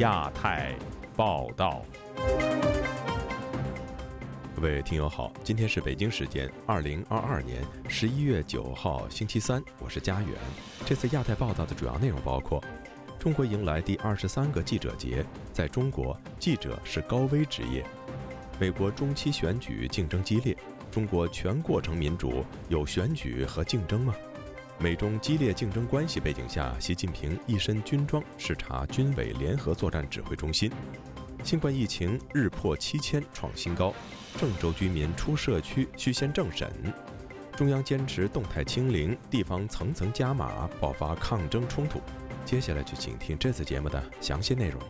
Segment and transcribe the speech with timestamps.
[0.00, 0.74] 亚太
[1.14, 1.82] 报道。
[4.56, 10.30] 各位听友好，今天是北京时间二零二二年十一月九号星期三，我是佳远。
[10.86, 12.64] 这次亚太报道的主要内容包括：
[13.18, 15.22] 中国迎来第二十三个记者节，
[15.52, 17.82] 在中国，记者是高危职业；
[18.58, 20.56] 美国中期选举竞争激烈，
[20.90, 24.14] 中国全过程民主有选举和竞争吗？
[24.82, 30.72] 美中激烈竞争关系背景下，习近平一身军装视察军委联合作战指挥中心。
[31.44, 33.92] 新冠疫情日破七千创新高。
[34.38, 36.72] 郑州居民出社区需先政审，
[37.54, 42.00] 中央坚持动态清零，地方层层加码，爆发抗争冲突。
[42.46, 44.80] 接下来就请听这次节目的详细内容。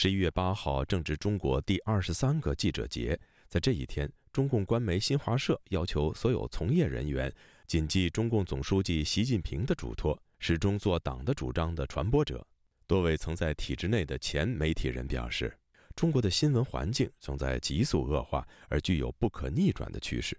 [0.00, 7.34] 十一月八号正值中国第二十三个记者节，在这一天，中共官媒新华社要求所有从业人员
[7.66, 10.16] 谨记中共总书记习近平的嘱托。
[10.38, 12.46] 始终做党的主张的传播者，
[12.86, 15.52] 多位曾在体制内的前媒体人表示，
[15.96, 20.38] 中国的新闻环境正在急速恶化，而具有不可逆转的趋势。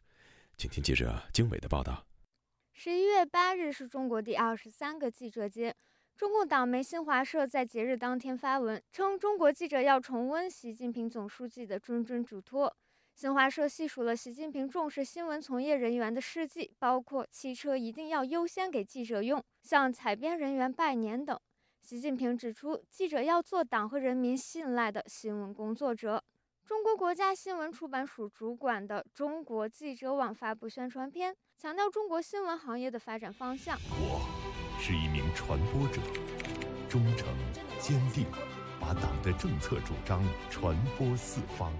[0.55, 2.07] 请听记者经纬的报道。
[2.71, 5.75] 十一月八日是中国第二十三个记者节，
[6.19, 12.75] 中共党媒新华社在节日当天发文称，中国记者要重温习近平总书记的谆谆嘱托。
[13.15, 21.39] 新华社细数了习近平重视新闻从业人员的事迹，包括汽车一定要优先给记者用，向采编人员拜年等。
[21.81, 26.21] 习近平指出，记者要做党和人民信赖的新闻工作者。
[26.65, 33.79] 中国国家新闻出版署主管的中国记者网发布宣传片，强调中国新闻行业的发展方向。
[34.81, 36.01] 是一名传播者，
[36.87, 37.27] 忠诚
[37.79, 38.25] 坚定，
[38.79, 41.73] 把党的政策主张传播四方。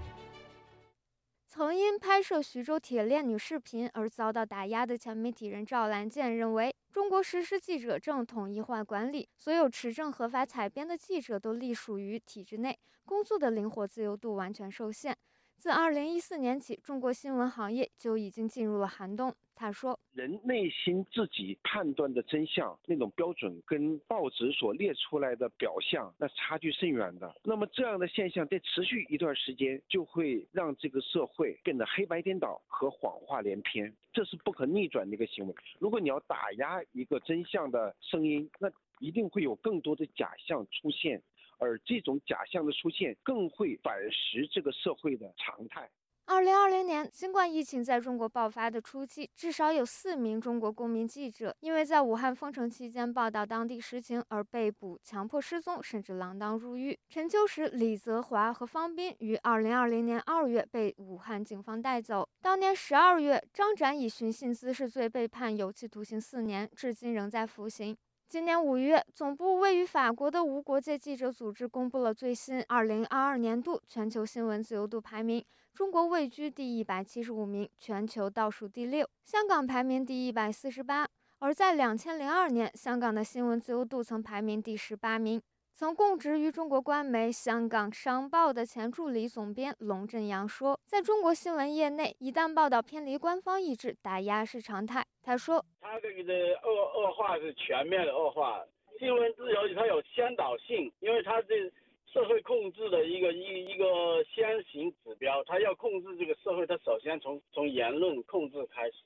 [1.48, 15.16] 曾因拍摄徐州铁链女视频而遭到打压的前媒体人赵兰健认为，中国实施记者证统一化管理，所有持证合法采编的记者都隶属于体制内，工作的灵活自由度完全受限。
[15.60, 19.30] 自二零一四年起，中国新闻行业就已经进入了寒冬。
[19.54, 27.30] 他说：“人内心自己判断的真相那种标准，跟报纸所列出来的表象，那差距甚远的。
[27.44, 35.54] 那么这样的现象在持续一段时间，就会让这个社会变得黑白颠倒和谎话连篇，这是不可逆转的一个行为。
[35.78, 41.22] 如果你要打压一个真相的声音，那一定会有更多的假象出现。”
[41.60, 45.88] 而这种假象的出现，更会反噬这个社会的常态。
[46.26, 56.96] 二零二零年新冠疫情在中国爆发的初期，至少有四名中国公民记者因为在武汉封城期间报道当地实情而被捕、强迫失踪，甚至锒铛入狱。
[57.08, 62.28] 陈秋实、李泽华和方斌于二零二零年二月被武汉警方带走。
[62.40, 67.96] 当年十二月，张展以寻衅滋事罪被判有期徒刑四年，至今仍在服刑。
[68.30, 81.08] 今年五月，总部位于法国的无国界记者组织公布了最新2022年度全球新闻自由度排名，中国位居第一百七十五名，全球倒数第六，香港排名第一百四十八。
[81.40, 85.42] 而在2002年，香港的新闻自由度曾排名第十八名。
[85.80, 98.62] 曾供职于中国官媒《香港商报》的前助理总编龙振阳说：“在中国新闻业内，一旦报道偏离官方意志，打压是常态。”他说：“他这个的恶恶化是全面的恶化，
[98.98, 101.72] 新闻自由它有先导性，因为它是
[102.12, 108.96] 社会控制的一个一一个先行指标，它要控制这个社会，它首先从从言论控制开始。”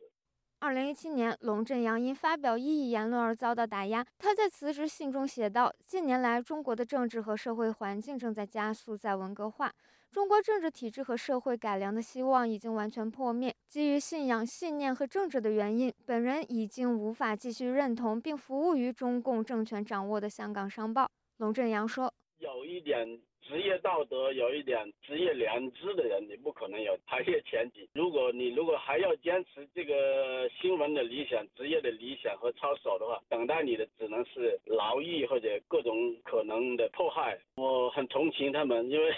[0.64, 4.02] 二零一七年，龙振阳因发表异议言论而遭到打压。
[4.16, 9.70] 他在辞职信中写道：“近年来，中国的政治和社会环境正在加速在文革化，
[10.10, 13.54] 中国政治体制和社会改良的希望已经完全破灭。
[13.68, 21.04] 基于信仰、信念和政治的原因，本人已经无法继续认同并服务于中共政权掌握的《香港商报》。”
[21.36, 22.10] 龙振阳说
[22.40, 27.86] ：“有一点。”职业道德有一点职业良知的人，你不可能有行业前景。
[27.94, 37.38] 如果你如果还要坚持这个新闻的理想、职业的理想和操守的话，等待你的只能是劳役或者各种可能的迫害。
[37.56, 39.14] 我很同情他们，因为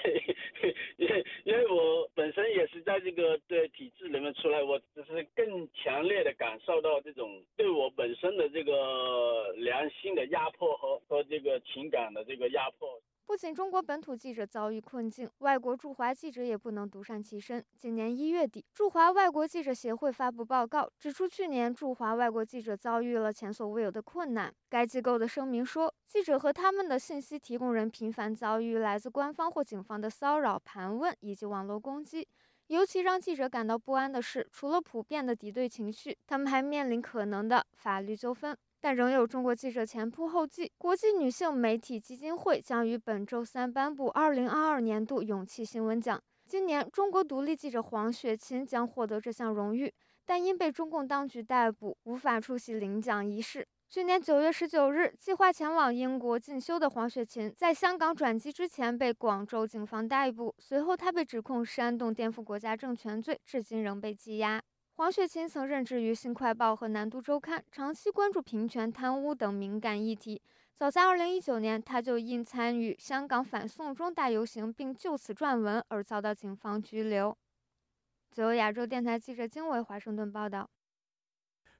[0.96, 13.00] 因为因为我本身也是在这个对体制里面出来，我只是更强烈的感受到这种对我本身的这个良心的压迫和和这个情感的这个压迫。
[13.26, 17.62] 不仅中国本土记者遭遇困境，外国驻华记者也不能独善其身。
[17.76, 24.54] 今年一月底，驻华外国记者协会发布报告，指出去年驻华外国记者遭遇了前所未有的困难。
[24.68, 32.28] 该机构的声明说，记者和他们的信息提供人频繁遭遇来自官方或警方的骚扰、盘问以及网络攻击。
[32.68, 38.56] 尤其让记者感到不安的是，除了普遍的敌对情绪，他们还面临可能的法律纠纷。
[38.80, 40.70] 但仍有中国记者前仆后继。
[40.78, 46.20] 国际女性媒体基金会将于本周三颁布2022年度勇气新闻奖。
[46.46, 49.92] 今年，中国独立记者黄雪琴将获得这项荣誉，
[50.24, 53.66] 但因被中共当局逮捕，无法出席领奖仪式。
[53.88, 64.62] 去年9月19日，计划前往英国进修的黄雪琴，在香港转机之前被广州警方逮捕，随后她被指控煽动颠覆国家政权罪，至今仍被羁押。
[64.98, 70.40] 黄雪琴曾任职于《新快报》和《南都周刊》，长期关注平权、贪污等敏感议题。
[70.74, 77.36] 早在2019年，他就因参与香港反送中大游行并就此撰文而遭到警方拘留。
[78.30, 80.70] 自由亚洲电台记者经纬华盛顿报道。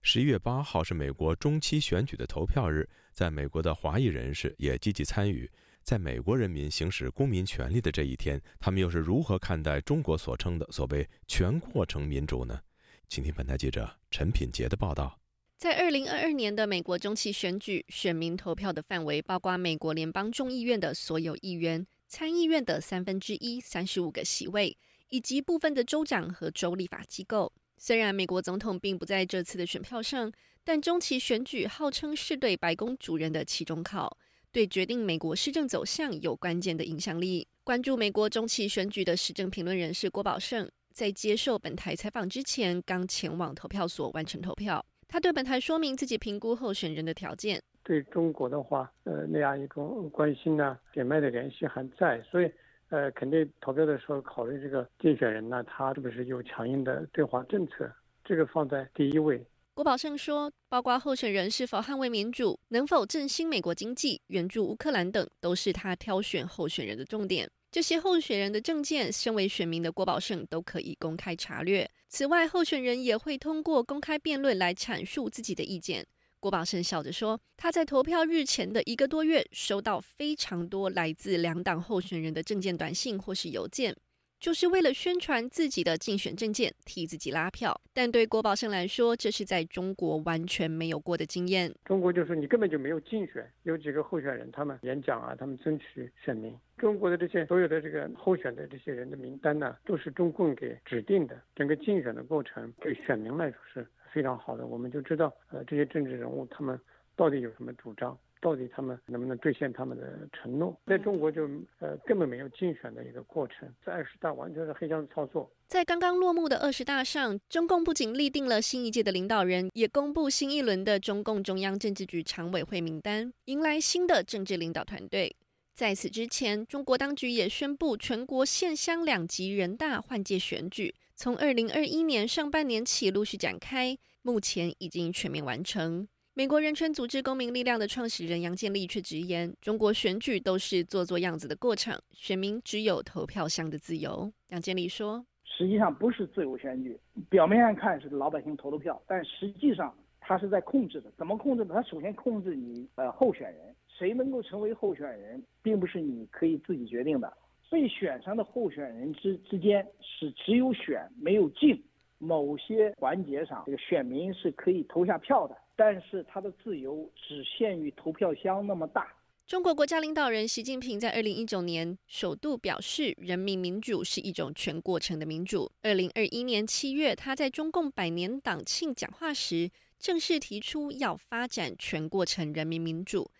[0.03, 5.51] 十一月八号是美国中期选举的投票日，在美国的华裔人士也积极参与。
[5.83, 12.61] 在美国人民行使公民权利的这一天，他们又是如何看待中国所称的所谓全过程民主呢？
[13.09, 15.19] 请听本台记者陈品杰的报道。
[15.57, 24.77] 在二零二二年的美国中期选举，选民投票的范围包括美国联邦众议院的所有议员、参议院的三分之一（三十五个席位），
[25.09, 27.53] 以及部分的州长和州立法机构。
[27.79, 30.31] 虽然美国总统并不在这次的选票上，
[30.63, 34.19] 但中期选举号称是对白宫主人的期中考，
[34.53, 37.49] 对决定美国施政走向有关键的影响力。
[37.65, 40.71] 关注美国中期选举的时政评论人士郭宝胜。
[40.97, 44.83] 在接受本台采访之前，刚前往投票所完成投票。
[45.07, 47.61] 他对本台说明自己评估候选人的条件。
[47.85, 52.51] 对中国的话，呃，那样一种关心呢，点脉的联系还在，所以，
[52.89, 57.93] 呃，肯定投票的时候考虑这个竞选人呢，他是不是有强硬的对华政策，
[58.25, 59.45] 这个放在第一位。
[59.75, 67.51] 郭宝胜说，包括候选人是否捍卫民主、能否振兴美国经济、援助乌克兰等，都是他挑选候选人的重点。
[67.77, 71.87] 这些候选人的证件，身为选民的郭宝胜都可以公开查阅。
[72.09, 76.07] 此外，候选人也会通过公开辩论来阐述自己的意见。
[76.41, 83.95] 郭宝胜笑着说：“他在投票日前的一个多月，收到非常多来自两党候选人的证件短信或是邮件。”
[84.39, 87.81] 就是为了宣传自己的竞选政见，替自己拉票。
[87.93, 91.75] 但对郭宝胜来说，这是在中国完全没有过的经验。
[91.85, 96.55] 中国就是你根本就没有竞选，有几个候选人，他们演讲啊，他们争取选民。
[96.77, 101.41] 中国的这些所有的这个候选的这些人的名单呢，都是中共给指定的。
[101.55, 106.79] 整个竞选的过程对选民来说是非常好的，我们就知道，呃，这些政治人物他们
[107.17, 108.17] 到底有什么主张。
[108.47, 110.81] 到底他们能不能兑现他们的承诺？
[110.87, 111.49] 在中国就
[111.81, 115.51] 呃根本没有竞选的一个过程，在二十大完全是黑箱操作。
[115.67, 125.35] 在刚刚落幕的二十大上，中共不仅立定了新一届的领导人，也公布新一轮的中共中央政治局常委会名单，迎来新的政治领导团队。
[125.75, 136.07] 在此之前，中国当局也宣布全国县乡两级人大换届选举，从二零二一年上半年起陆续展开，目前已经全面完成。
[136.39, 144.31] 美国人权组织公民力量的创始人杨建立却直言，中国选举都是做做样子的过程，选民只有投票箱的自由。
[144.49, 145.25] 杨建立说
[145.57, 146.95] ：“实际上不是自由选举，
[147.31, 151.11] 表面上看是老百姓投的票，但实际上他是在控制的。
[151.17, 151.75] 怎么控制呢？
[151.75, 157.33] 他首先控制你呃候选人，谁能够成为候选人，并不是你可以自己决定的。
[157.71, 161.83] 被选上的候选人之之间是只有选没有竞，
[162.19, 169.07] 某些环节上这个选民是可以投下票的。”但是他的自由只限于投票箱那么大。
[169.47, 175.71] 中国国家领导人习近平在二零一九年首度表示，人民民主是一种全过程的民主。
[175.83, 183.31] 二零二一年七月，他在中共百年党庆讲话时，正式提出要发展全过程人民民主。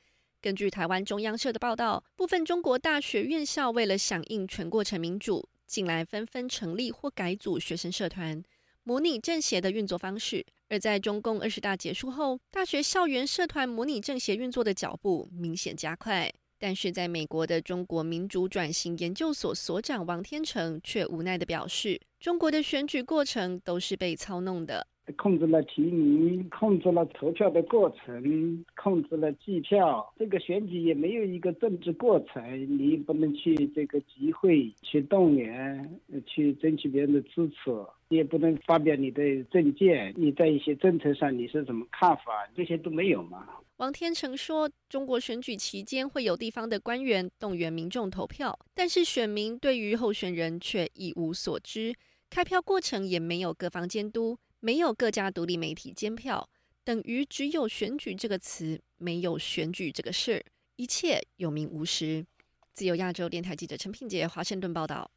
[0.41, 8.41] 根据台湾中央社的报道，部分中国大学院校为了响应全过程民主，近来纷纷成立或改组学生社团，
[8.85, 10.47] 模拟政协的运作方式。
[10.69, 16.33] 而在中共二十大结束后，大学校园社团模拟政协运作的脚步明显加快。
[16.59, 24.87] 但是，在美国的中国民主转型研究所所长王天成却无奈的表示，中国的选举过程都是被操弄的。
[25.17, 30.13] 控制了提名，控制了投票的过程，控制了计票。
[30.19, 37.71] 这个选举也没有一个政治过程，你不能去这个集会、去动员、去争取别人的支持，
[38.09, 40.13] 也不能发表你的政见。
[40.17, 42.49] 你在一些政策上你是怎么看法？
[42.57, 43.47] 这些都没有嘛。
[43.77, 51.95] 王天成说，中国选举期间会有地方的官员动员民众投票，但是选民对于候选人却一无所知。
[52.31, 54.37] 开票过程也没有各方监督，
[54.67, 56.51] 没有各家独立媒体监票，
[56.83, 60.43] 等于只有选举这个词，没有选举这个事儿，
[60.75, 62.27] 一切有名无实。
[62.73, 65.09] 自由亚洲电台记者陈品杰华盛顿报道。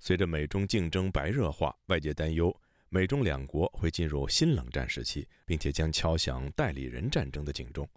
[0.00, 2.52] 随着美中竞争白热化，外界担忧。
[2.88, 7.88] 美中两国会进入新冷战时期，并且将敲响代理人战争的警钟。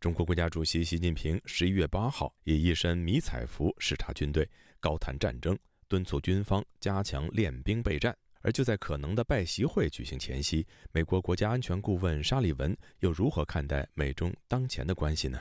[0.00, 4.48] 中国国家主席习近平十一月八号以一身迷彩服视察军队，
[4.80, 8.16] 高谈战争，敦促军方加强练兵备战。
[8.44, 15.40] 而就在可能的拜习会举行前夕，美国国家安全顾问沙利文又如何看待美中当前的关系呢？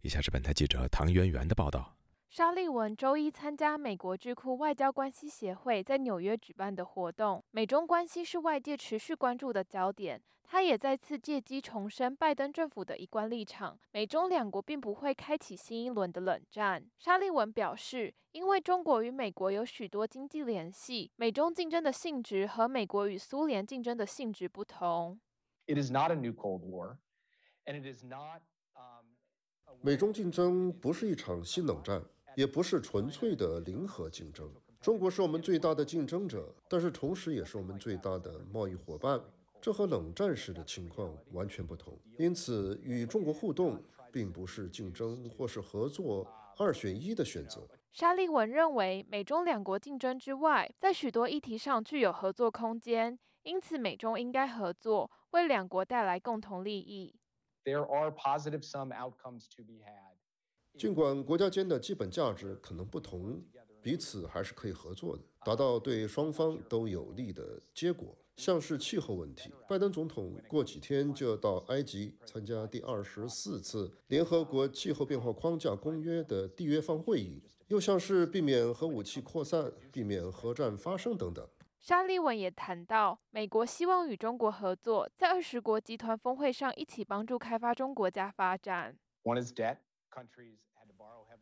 [0.00, 1.97] 以下是本台记者唐媛媛的报道。
[2.30, 10.22] 沙利文周一参加美国智库外交关系协会在纽约举办的活动，美中关系是外界持续关注的焦点。
[10.44, 16.84] 他也再次借机重申拜登政府的一贯立场：美中两国并不会开启新一轮的冷战。
[16.98, 25.18] 沙利文表示，因为中国与美国有许多经济联系，美中竞争的性质和美国与苏联竞争的性质不同。
[25.66, 26.98] It is not a new Cold War,
[27.64, 28.42] and it is not.
[29.80, 32.02] 美中竞争不是一场新冷战。
[32.38, 34.48] 也不是纯粹的零和竞争。
[34.80, 39.20] 中国是我们最大的竞争者，但是同时也是我们最大的贸易伙伴。
[39.60, 41.98] 这和冷战时的情况完全不同。
[42.16, 46.24] 因此，与中国互动并不是竞争或是合作
[46.56, 47.66] 二选一的选择。
[47.90, 57.16] 沙利文认为，美中两国竞争之外，在许多议题上具有合作空间，因此美中应该合作，为两国带来共同利益。
[57.64, 60.07] There are positive some outcomes to be had.
[60.78, 63.42] 尽管国家间的基本价值可能不同，
[63.82, 68.16] 彼此还是可以合作的，达到对双方都有利的结果。
[68.36, 81.44] 像是气候问题，拜登总统过几天就要到埃及参加第二十四次联合国气候变化框架公约的缔约方会议；又像是避免核武器扩散、避免核战发生等等。
[81.80, 88.96] 沙利文也谈到，美国希望与中国合作，在二十国集团峰会上一起帮助开发中国家发展。
[89.24, 89.78] One is debt.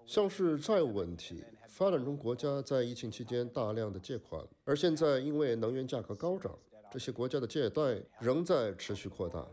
[0.07, 6.57] 像是债务问题，发展中国家在疫情期间大量的借款，而现在因为能源价格高涨，
[6.93, 9.45] 这些国家的借贷仍在持续扩大，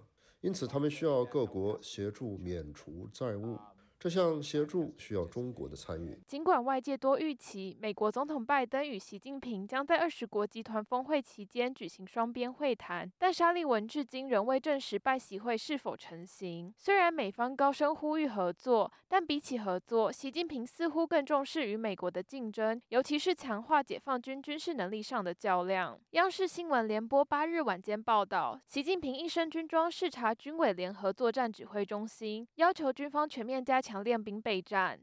[0.42, 3.58] 因此他们需要各国协助免除债务。
[4.04, 6.20] 这项协助需要中国的参与。
[6.28, 16.74] 尽管外界多预期美国总统拜登与习近平将在二十国集团峰会期间举行双边会谈，但沙利文至今仍未证实拜习会是否成行。
[16.78, 25.98] 虽然美方高声呼吁合作，但比起合作，习近平似乎更重视与美国的竞争，尤其是强化解放军军事能力上的较量。
[26.10, 33.93] 央视新闻联播八日晚间报道，习近平一身军装视察军委联合作战指挥中心，要求军方全面加强。
[33.94, 35.00] 强练兵备战。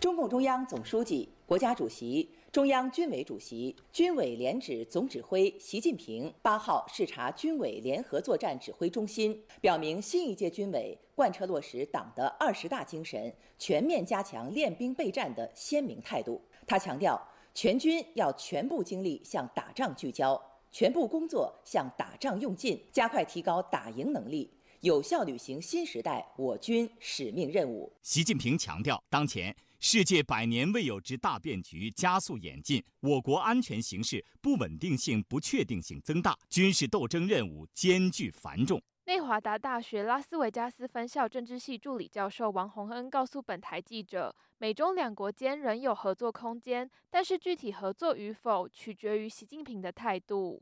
[0.00, 16.40] 中共中央总书记、国家主席、中央军委主席、军委联指总指挥习近平八号视察军委联合作战指挥中心，表明新一届军委贯彻落实党的二十大精神，全面加强练兵备战的鲜明态度。
[16.66, 17.20] 他强调，
[17.52, 24.50] 全军要全部精力向打仗聚焦，全部工作向打仗用尽，加快提高打赢能力。
[24.82, 27.92] 有效履行新时代我军使命任务。
[28.02, 38.82] 习近平强调，当前世界百年未有之大变局加速演进，我国安全形势不稳定性、不确定性增大，军事斗争任务艰巨繁重。
[39.04, 50.60] 内华达大学拉斯维加斯分校政治系助理教授王洪恩告诉本台记者，美中两国间仍有合作空间，但是具体合作与否取决于习近平的态度。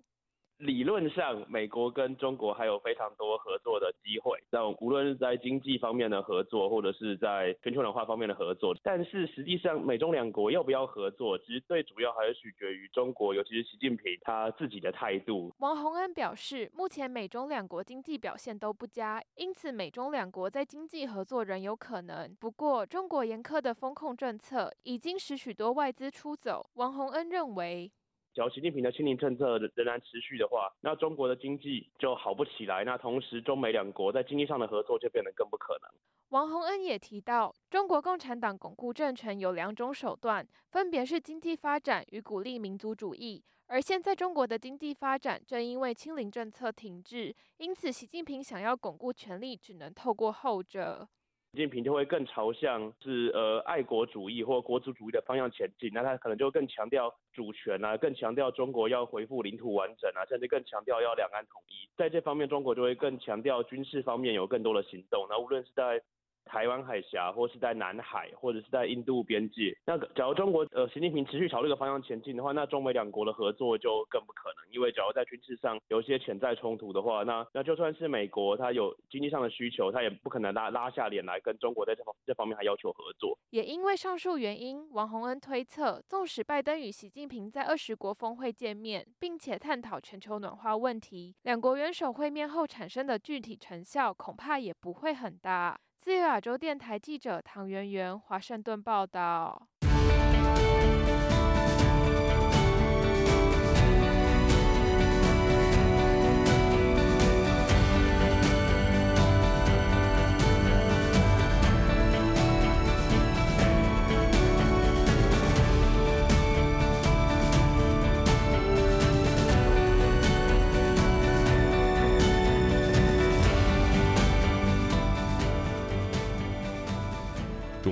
[0.61, 8.77] 理论上，美国跟中国还有非常多合作的机会，那无论是在经济方面的合作，或者是在全球暖化方面的合作。
[8.83, 15.51] 但是实际上，美中两国要不要合作，其实最主要还是取决于中国，尤其是习近平他自己的态度。
[15.61, 22.37] 王洪恩表示，目前美中两国经济表现都不佳，因此美中两国在经济合作仍有可能。
[22.39, 26.69] 不过，中国严苛的风控政策已经使许多外资出走。
[26.75, 27.91] 王洪恩认为。
[28.33, 32.85] 只要习近平的亲零政策仍然持续的话，那中国的经济就好不起来。
[32.85, 35.91] 那同时，中美两国在经济上的合作就变得更不可能。
[36.29, 43.43] 王洪恩也提到，中国共产党巩固政权有两种手段，分别是经济发展与鼓励民族主义。
[43.67, 51.09] 而现在中国的经济发展正因为清零政策停滞，因此习近平想要巩固权力，只能透过后者。
[51.53, 61.89] 习近平就会更朝向是呃爱国主义或国族主义的方向前进，那他可能就更强调主权啊，更强调中国要恢复领土完整啊，甚至更强调要两岸统一。
[61.97, 65.27] 在这方面，中国就会更强调军事方面有更多的行动。
[65.29, 66.01] 那无论是在
[66.45, 69.77] 台湾海峡，或是在南海，或者是在印度边界。
[69.87, 74.73] 那假如中国呃习近平持续朝这个方向前进的话，那中美两国的合作就更不可能。
[74.73, 83.39] 因为假如在军事上有一些潜在冲突的话，那那就算是美国它有经济上的需求，它也不可能拉拉下脸来跟中国在这方这方面还要求合作。
[83.51, 95.79] 也因为上述原因，王洪恩推测，纵使拜登与习近平在二十国峰会见面，并且探讨全球暖化问题，两国元首会面后产生的具体成效，恐怕也不会很大。
[96.01, 99.70] 自由亚洲电台记者唐媛媛，华盛顿报道。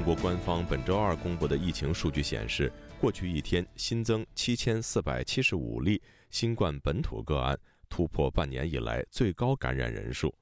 [0.09, 7.55] 国官方本周二公布的疫情数据显示，过去一天新增七千四百七十五例新冠本土个案，
[7.91, 10.35] 突破半年以来最高感染人数。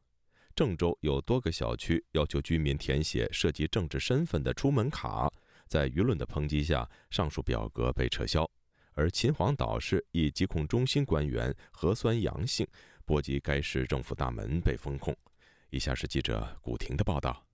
[0.54, 5.28] 郑州有多个小区要求居民填写涉及政治身份的出门卡，
[5.66, 8.48] 在舆论的抨击下，上述表格被撤销。
[8.92, 12.64] 而秦皇岛市一疾控中心官员核酸阳性，
[13.04, 15.12] 波及该市政府大门被封控。
[15.70, 17.45] 以下是记者古婷的报道。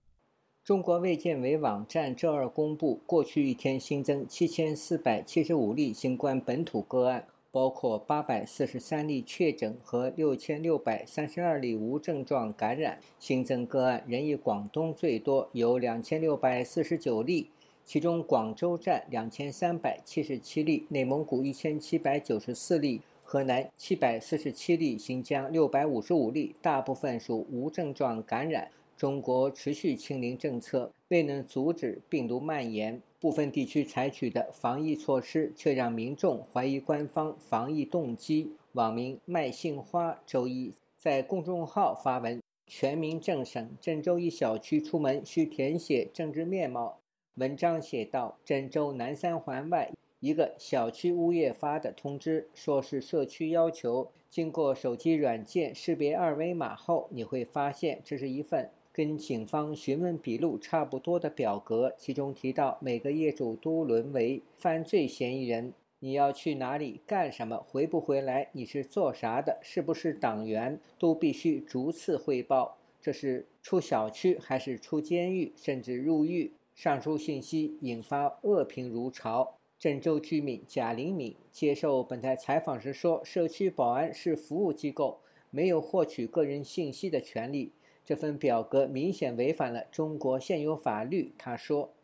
[0.65, 12.97] 中国卫健委网站周二公布，过去一天新增七千四百七十五例新冠本土个案，包括八百四十三例确诊和六千六百三十二例无症状感染。
[13.19, 17.49] 新增个案仍以广东最多，有两千六百四十九例，
[17.83, 28.69] 其中广州占两千三百七十七例，内蒙古一千七百九十四例，河南七百四十七例，新疆六百五十五例，大部分属无症状感染。
[28.95, 38.51] 中国持续清零政策未能阻止病毒蔓延，部分地区采取的防疫措施却让民众怀疑官方防疫动机。
[38.73, 46.99] 网民麦杏花周一在公众号发文：“全民政审郑州一小区出门需填写政治面貌。”
[47.35, 54.09] 文章写道：“郑州南三环外一个小区物业发的通知，说是社区要求。
[54.29, 65.73] 经过手机软件识别二维码后，你会发现这是一份。”跟警方询问笔录差不多的表格，其中提到每个业主都沦为犯罪嫌疑人。
[65.97, 67.57] 你要去哪里干什么？
[67.57, 68.49] 回不回来？
[68.51, 69.57] 你是做啥的？
[69.63, 70.79] 是不是党员？
[70.99, 72.77] 都必须逐次汇报。
[73.01, 76.51] 这是出小区还是出监狱，甚至入狱？
[76.75, 79.55] 上述信息引发恶评如潮。
[79.79, 87.71] 郑州居民贾玲敏接受本台采访时说：“社区保安是服务机构，没有获取个人信息的权利。”
[88.05, 91.33] 这份表格明显违反了中国现有法律。
[91.39, 91.95] 他说：“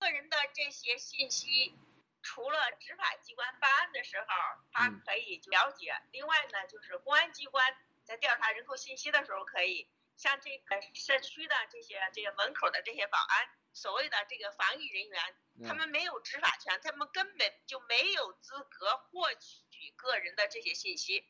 [0.00, 1.74] 个人的这些信息，
[2.22, 4.26] 除了执法机关办案的时候，
[4.72, 15.20] 他可以了解；另外呢，就是公安机关在调查人口信息的时候，可以像这个社区的这些这些门口的这些保安，所谓的这个防疫人员，
[15.68, 21.26] 他们没有执法权，他们根本就没有资格获取个人的这些信息。”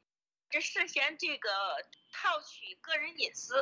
[0.51, 1.49] 这涉嫌这个
[2.13, 3.55] 套取个人隐私。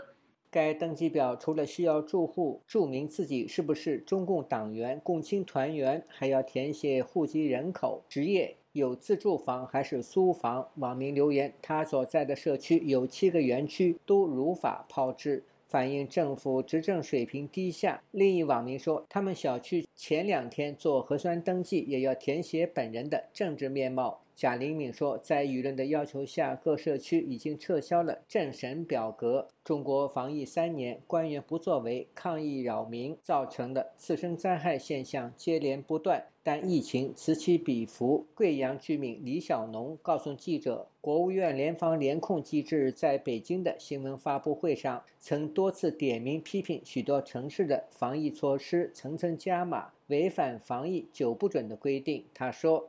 [0.51, 10.71] 该登记表除了需要住户注明自己是不是中共党员、共青团员，还要填写户籍人口、职业、有自住房还是租房。
[10.77, 18.03] 网民留言：他所在的社区有七个园区都如法炮制，反映政府执政水平低下。
[18.13, 24.23] 另一网民说，他们小区前两天做核酸登记也要填写本人的政治面貌。
[24.39, 29.49] 贾玲敏说，在舆论的要求下，各社区已经撤销了政审表格。
[29.65, 38.29] 中国防疫三年，官员不作为，抗议扰民造成的次生灾害现象接连不断，但疫情此起彼伏。
[38.33, 52.25] 贵阳居民李小农告诉记者，国务院联防联控机制在北京的新闻发布会上，曾多次点名批评许多城市的防疫措施层层加码，违反防疫九不准的规定。
[52.33, 52.89] 他说。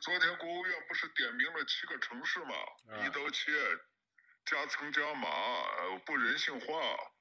[0.00, 2.54] 昨天国务院不是点名了七个城市吗？
[3.04, 3.52] 一刀切，
[4.44, 5.28] 加层加码，
[6.06, 6.66] 不人性化，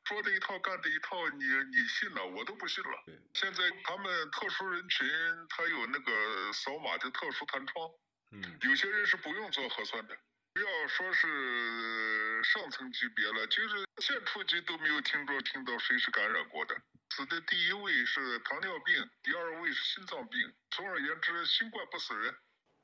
[0.06, 3.04] 说这一套干这一套，你你信了，我都不信了。
[3.34, 5.08] 现在他们特殊人群，
[5.50, 7.90] 他有那个扫码的特殊弹窗，
[8.32, 10.18] 嗯，有些人是不用做核酸的。
[10.54, 16.76] 不要说是上层级别了，就是县处级都没有听着听到谁是感染过的。
[17.16, 20.54] 死的第一位是糖尿病，第二位是心脏病。
[20.72, 22.36] 总而言之，新冠不死人。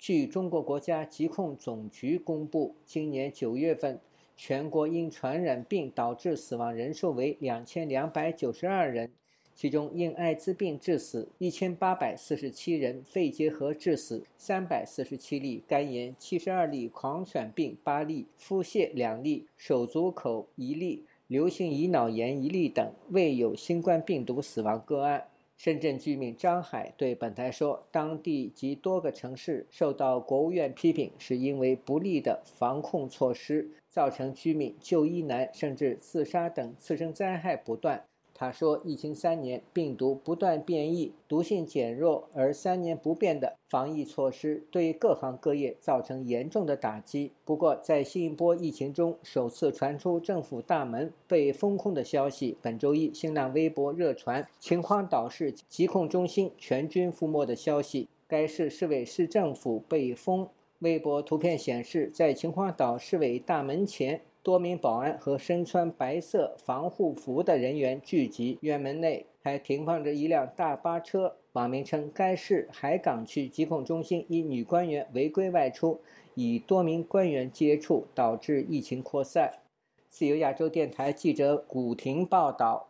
[0.06, 4.02] 据中国国家疾控总局公布，今年九月份，
[4.36, 9.10] 全国因传染病导致死亡人数为两千两百九十二人，
[9.56, 25.28] 其中因艾滋病致死一千八百四十七人，肺结核致死三百四十七例，肝炎七十二例，狂犬病八例，腹泻两例，手足口一例，流行乙脑炎一例等，未有新冠病毒死亡个案。
[25.64, 38.04] 深圳居民张海对本台说：“当地及多个城市受到国务院批评，是因为不利的防控措施，造成居民就医难，甚至自杀等次生灾害不断。”
[38.44, 47.32] 他说：“疫情三年，病毒不断变异，毒性减弱，而三年不变的防疫措施对各行各业造成严重的打击。
[47.46, 52.58] 不过，在新一波疫情中首次传出政府大门被封控的消息。
[52.62, 60.46] 本周一，新浪微博热传秦皇岛市疾控中心全军覆没的消息，该市市委市政府被封。
[60.80, 71.38] 微博图片显示，在秦皇岛市委大门前。”多名保安和身穿白色防护服的人员聚集，院门内还停放着一辆大巴车。
[71.54, 76.02] 网民称，该市海港区疾控中心一女官员违规外出，
[76.36, 79.62] 与多名官员接触，导致疫情扩散。
[80.10, 82.90] 自由亚洲电台记者古婷报道。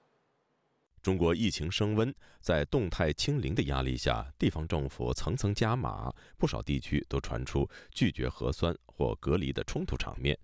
[1.04, 10.36] 中国疫情升温，在动态清零的压力下，地方政府层层加码，不少地区都传出拒绝核酸或隔离的冲突场面。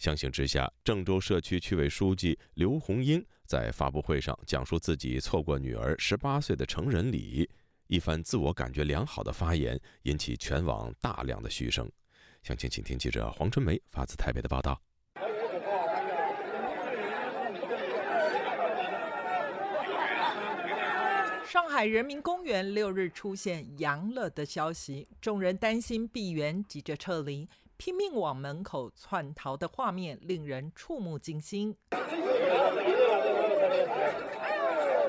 [0.00, 7.46] 相形之下，郑州社区区委书记刘红英在发布会上讲述自己错过女儿十八岁的成人礼，
[7.86, 11.86] 一番自我感觉良好的发言引起全网大量的嘘声。
[12.42, 14.80] 详情，请听记者黄春梅发自台北的报道。
[21.46, 27.46] 上海人民公园六日出现阳了的消息，众人担心闭园，急着撤离。
[27.80, 31.74] 拼命往门口窜逃的画面令人触目惊心。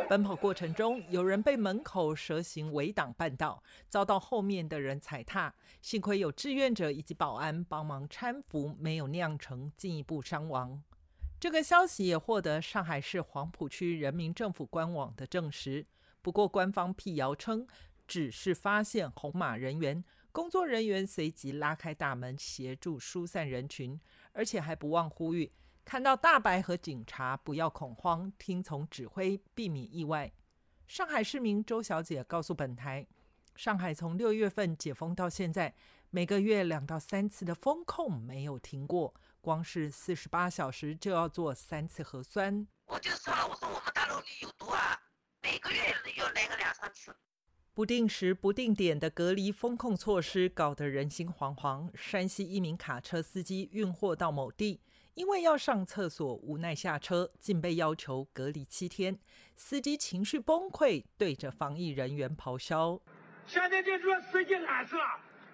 [0.08, 5.54] 奔跑过程中，有人被门口蛇形围挡绊倒，遭到后面的人踩踏。
[5.82, 10.82] 幸亏有志愿者以及保安帮忙搀扶，没有酿成进一步伤亡。
[11.42, 15.86] 这个消息也获得上海市黄浦区人民政府官网的证实。
[16.22, 17.68] 不过，官方辟谣称，
[18.08, 20.02] 只是发现红马人员。
[20.32, 24.00] 工作人员随即拉开大门，协助疏散人群，
[24.32, 25.52] 而且还不忘呼吁：
[25.84, 30.32] 看到大白和警察不要恐慌，听从指挥，避免意外。
[30.88, 33.06] 上海市民周小姐告诉本台：
[33.56, 35.76] 上海从六月份解封到现在，
[36.10, 42.66] 每个月两到三次的封控没有停过，光是四十八小时就要做三次核酸。
[42.86, 44.98] 我就说了，我说我们大陆里有毒啊，
[45.42, 45.78] 每个月
[46.16, 47.14] 要来个两三次。
[47.74, 51.90] 不定时、不定点的隔离风控措施搞得人心惶惶。
[51.96, 54.82] 山西一名卡车司机运货到某地，
[55.14, 59.18] 因为要上厕所，无奈下车，竟被要求隔离七天。
[59.56, 63.00] 司机情绪崩溃，对着防疫人员咆哮
[63.48, 65.04] ：“现在这说司机懒死了，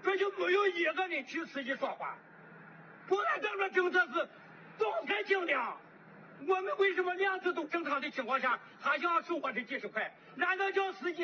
[0.03, 2.17] 这就没有一个人替司机说话。
[3.08, 4.27] 不按这个政策是
[4.80, 5.77] 总裁精良，
[6.47, 10.12] 我们为什么两次都正常的情况下，还想要收我这几十块？
[10.36, 11.23] 难道叫司机？”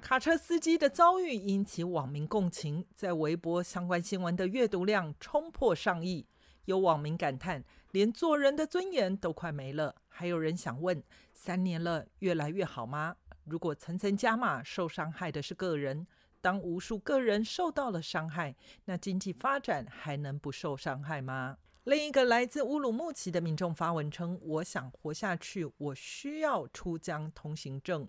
[0.00, 6.26] 卡车司机的遭遇引起网民共情，在微博相关新闻的阅读量冲破上亿。
[6.64, 9.94] 有网民感叹，连做人的尊严都快没了。
[10.08, 13.16] 还有人想问：三年了，越来越好吗？
[13.44, 16.06] 如果层层加码，受伤害的是个人，
[16.40, 21.56] 当无数个人受到了伤害，那经济发展还能不受伤害吗？
[21.84, 28.06] 另一个来自乌鲁木齐的民众发文称：我想活下去，我需要出疆通行证。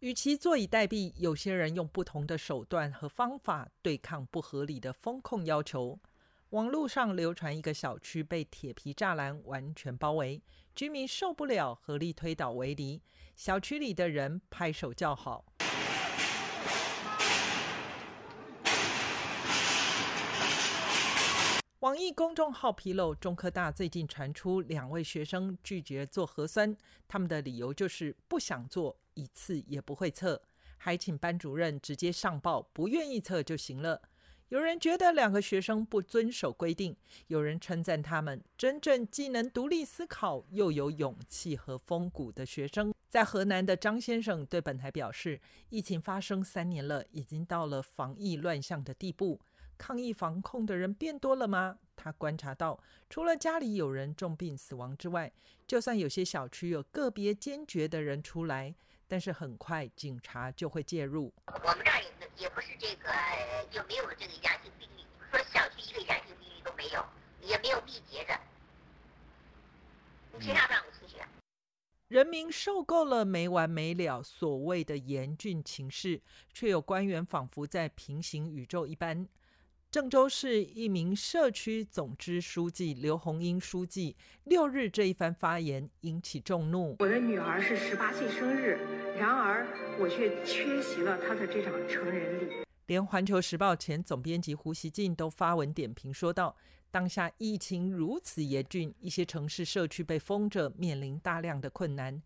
[0.00, 5.98] 与其坐以待毙，有些人用不同的手段和方法对抗不合理的风控要求。
[6.50, 10.40] 网络上流传一个小区被铁皮栅栏完全包围，
[10.72, 13.02] 居民受不了，合力推倒围篱，
[13.34, 15.44] 小区里的人拍手叫好。
[21.80, 26.76] 网易公众号披露，中科大最近传出两位学生拒绝做核酸，
[27.08, 30.40] 他们的理由就是不想做，一次也不会测，
[30.76, 34.00] 还请班主任直接上报，不愿意测就行了。
[34.50, 42.94] 有人觉得两个学生不遵守规定，有人称赞他们真正既能独立思考又有勇气和风骨的学生。
[43.08, 49.40] 在河南的张先生对本台表示，疫情发生三年了，已经到了防疫乱象的地步。
[49.76, 51.78] 抗疫防控的人变多了吗？
[51.94, 55.32] 他观察到，除了家里有人重病死亡之外，
[55.66, 58.74] 就算有些小区有个别坚决的人出来，
[59.08, 61.32] 但是很快警察就会介入。
[61.46, 63.08] 我们这儿也也不是这个
[63.70, 67.04] 就没有这个阳性病例，说小区一个阳性病例都没有，
[67.42, 68.38] 也没有密接的，
[70.32, 71.16] 你谁让不让我出去？
[72.08, 79.26] 人民受够了没完没了所谓的严峻情势，却有官员仿佛在平行宇宙一般。
[79.90, 86.94] 郑州市一名社区总支书记刘红英书记六日这一番发言引起众怒。
[86.98, 88.78] 我的女儿是十八岁生日，
[89.18, 89.66] 然而
[89.98, 92.52] 我却缺席了她的这场成人礼。
[92.84, 96.54] 连《环球时报》前总编辑胡锡进都发文点评说道
[96.92, 102.22] ：“当下疫情如此严峻，一些城市社区被封着，面临大量的困难。”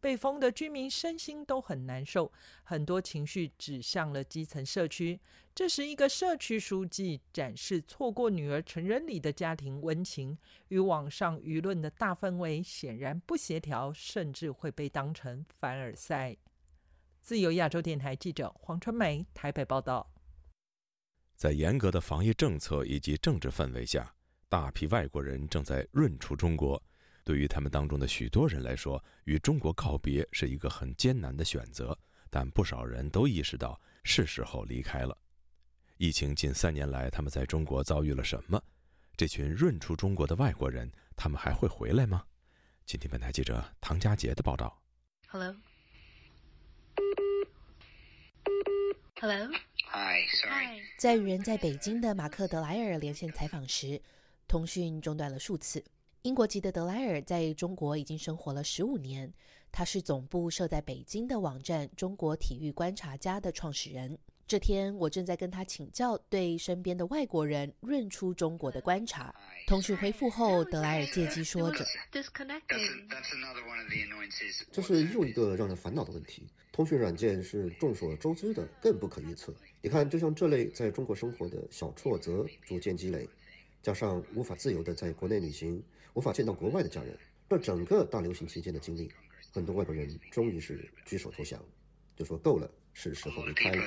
[0.00, 2.32] 被封的居民身心都很难受，
[2.62, 5.20] 很多情绪指向了基层社区。
[5.54, 10.36] 这时，一个社区书记展示错过女儿成人礼的家庭温情，
[10.68, 16.36] 与网上舆论的大氛围显然不协调，甚至会被当成凡尔赛。
[17.22, 20.12] 自由亚洲电台记者黄春梅台北报道。
[21.34, 24.14] 在严格的防疫政策以及政治氛围下，
[24.48, 26.82] 大批外国人正在润出中国。
[27.26, 31.98] 对于他们当中的许多人来说，与中国告别是一个很艰难的选择，
[32.30, 35.18] 但不少人都意识到是时候离开了。
[35.96, 38.62] 疫情近三年来，他们在中国遭遇了什么？
[39.16, 42.24] 这群润出中国的外国人，他们还会回来吗？
[42.84, 44.80] 请听本台记者唐佳杰的报道。
[45.26, 45.56] Hello。
[49.20, 49.50] Hello。
[49.90, 50.82] Hi，Sorry。
[50.96, 54.00] 在与人在北京的马克·德莱尔连线采访时，
[54.46, 55.84] 通讯中断了数次。
[56.26, 59.32] 英国籍的德莱尔在中国已经生活了十五年，
[59.70, 64.18] 他是总部设在北京的网站“中国体育观察家”的创始人。
[64.44, 69.32] 这天，我正在跟他请教对身边的外国人润出中国的观察。
[69.68, 72.20] 通讯恢复后，德莱尔借机说着：“这
[74.82, 76.48] 是又一个让人烦恼的问题。
[76.72, 79.54] 通讯软件是众所周知的，更不可预测。
[79.80, 83.28] 你看，就像这类在中国生活的小挫折逐渐积累，
[83.80, 85.80] 加上无法自由的在国内旅行。”
[86.16, 87.14] 无法见到国外的家人，
[87.46, 89.12] 这整个大流行期间的经历，
[89.52, 91.62] 很多外国人终于是举手投降，
[92.16, 93.82] 就说够了，是时候离开了。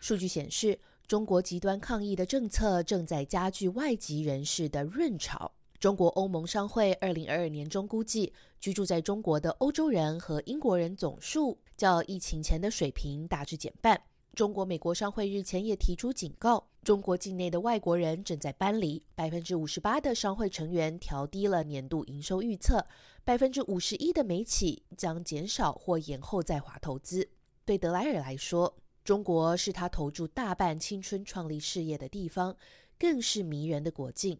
[0.00, 5.52] 数据显示，中国极端抗疫的政策正在加剧外籍人士的润潮。
[5.78, 14.00] 中国欧盟商会二零二二年中估计，居住在中国的欧洲人和英国人总数较疫情前的水平大致减半。
[14.34, 19.00] 中国美国商会日前也提出警告，中国境内的外国人正在搬离。
[19.14, 22.84] 百分之五十八的商会成员调低了年度营收预测，
[23.24, 27.28] 百分之五十一的美企将减少或延后在华投资。
[27.64, 32.56] 对德莱尔来说，中国是他投注大半青春创立事业的地方，
[32.98, 34.36] 更是迷人的国境。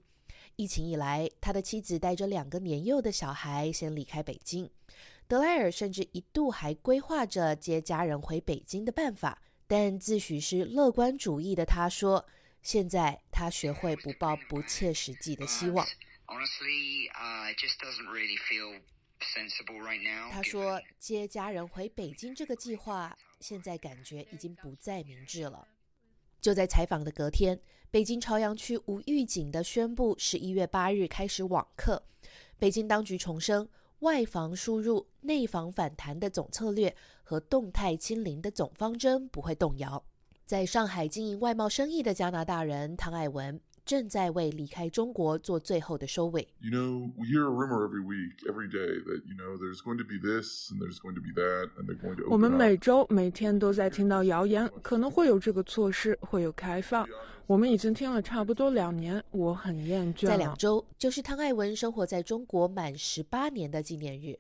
[0.57, 4.69] 疫情以来，他的妻子带着两个年幼的小孩先离开北京。
[5.29, 9.41] 德莱尔甚至一度还规划着接家人回北京的办法。
[9.73, 12.27] 但自诩是乐观主义的他说
[12.61, 15.87] ：“现在他学会不抱不切实际的希望。”
[20.31, 25.67] 他说：“接家人回北京这个计划，现在感觉已经不再明智了。”
[26.39, 27.59] 就在采访的隔天，
[27.91, 32.03] 北京朝阳区无预警的宣布，十一月八日开始网课。
[32.59, 33.67] 北京当局重申。
[34.03, 40.03] 外防输入、内防反弹的总策略和动态清零的总方针不会动摇。
[40.45, 46.47] 在上海经营外贸生意的加拿大人汤爱文正在为离开中国做最后的收尾。
[46.61, 50.05] You know, we hear a rumor every week, every day that you know there's going to
[50.05, 52.29] be this and there's going to be that, and they're going to.
[52.31, 57.09] 我们每周每天都在听到谣言，可能会有这个措施，会有开放。
[57.47, 60.27] 我们已经听了差不多两年，我很厌倦。
[60.27, 64.39] 在两周，就是汤爱文生活在中国满十八年的纪念日。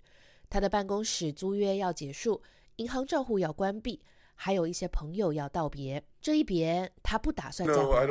[0.48, 2.40] 他的办公室租约要结束，
[2.76, 4.00] 银行账户要关闭，
[4.44, 6.02] 还有一些朋友要道别。
[6.20, 8.06] 这一别，他不打算再回来。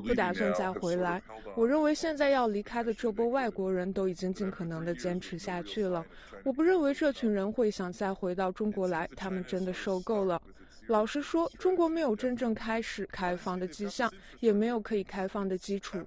[0.00, 1.22] 不打算再回来。
[1.54, 6.02] 我认为现在要离开的这波外国人都已经尽可能的坚持下去了。
[6.42, 10.40] 我不认为这群人会想再回到中国来，他们真的受够了。
[10.86, 15.98] 老实说，中国没有真正开始开放的迹象，也没有可以开放的基础。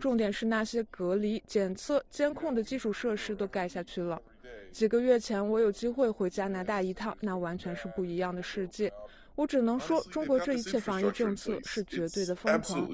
[0.00, 4.18] 重点是那些隔离、检测、监控的基础设施都盖下去了。
[4.72, 8.92] 几个月前，我有机会回加拿大一趟，那完全是不一样的世界。
[9.34, 12.88] 我只能说，中国这一切防疫政策是绝对的疯狂。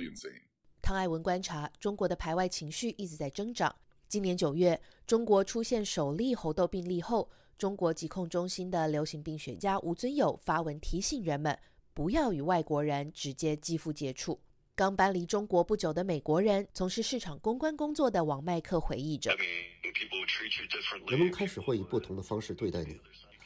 [0.82, 3.74] 汤爱文观察，中国的排外情绪一直在增长。
[4.08, 7.28] 今年九月，中国出现首例猴痘病例后。
[7.58, 11.54] 中国疾控中心的流行病学家吴尊友发文提醒人们，
[11.92, 14.40] 不要与外国人直接肌肤接触。
[14.80, 19.30] 刚搬离中国不久的美国人，从事市场公关工作的王麦克回忆着
[21.06, 22.98] ：“人们开始会以不同的方式对待你，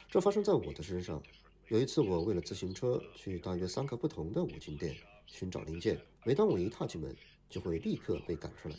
[0.09, 1.21] 这发生在我的身上。
[1.67, 4.95] 有一次，我为了自行车去大约三个不同的五金店
[5.27, 7.13] 寻找零件，每当我一踏进门，
[7.49, 8.75] 就会立刻被赶出来。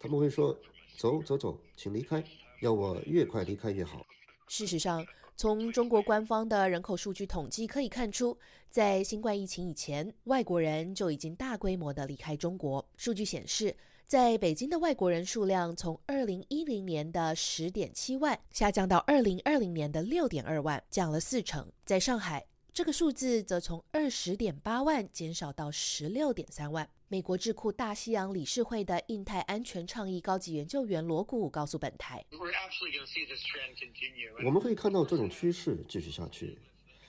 [0.00, 0.58] 他们会说
[0.96, 2.24] ：‘走走走，请离开。’
[2.62, 4.06] 要我越快离开越好。”
[4.48, 5.04] 事实上，
[5.40, 8.36] 从中国官方的人口数据统计可以看出，
[8.68, 12.84] 在新冠疫情以前，外国人就已经大规模的离开中国。
[12.96, 21.70] 数据显示，在北京的外国人数量从二零一零年的十点七万下降到二零二零年的六点二万，降了四成。
[21.84, 26.88] 在上海，这个数字则从二十点八万减少到十六点三万。
[27.10, 32.22] 美国智库大西洋理事会的印太安全倡议高级研究员罗古告诉本台
[34.44, 36.58] ：“我们会看到这种趋势继续下去，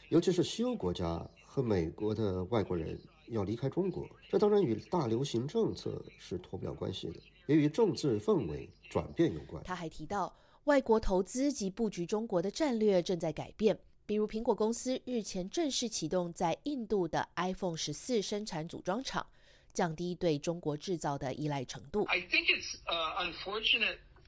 [0.07, 4.07] 尤其是西欧国家和美国的外国人要离开中国。
[4.29, 10.33] 这当然与大流行政策是脱不了关系的，也与政治氛围转变有关。”他还提到，
[10.63, 19.27] 外国投资及布局中国的战略正在改变，比如苹果公司日前正式启动在印度的 iPhone 十四生产组装厂。
[19.73, 22.07] 降低对中国制造的依赖程度。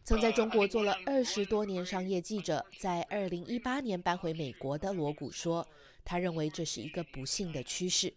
[0.03, 5.65] 曾在中国做了二十多年商业记者，在二零一八年搬回美国的罗古说，
[6.03, 8.11] 他认为这是一个不幸的趋势。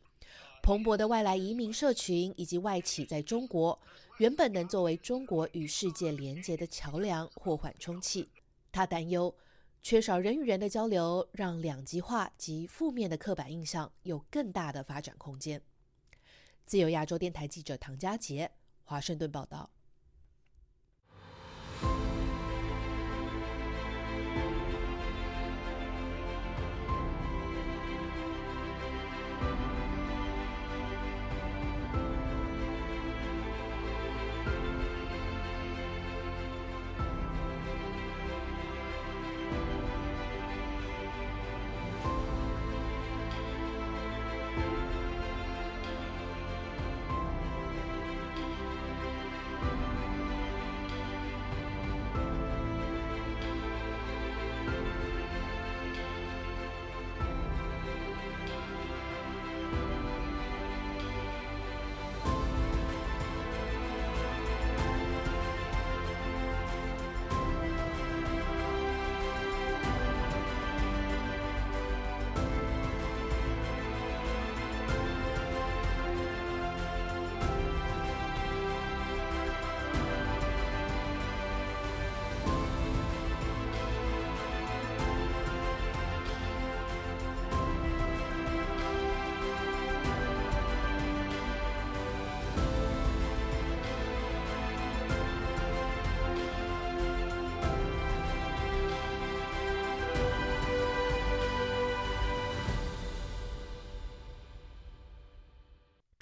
[0.62, 3.78] 蓬勃的外来移民社群以及外企在中国
[4.16, 8.30] 原本能作为中国与世界连接的桥梁或缓冲器。
[8.72, 9.32] 他担忧，
[9.82, 15.60] 缺少人与人的交流，让两极化及负面的刻板印象有更大的发展空间。
[16.66, 18.50] 自由亚洲电台记者唐佳杰，
[18.82, 19.70] 华盛顿报道。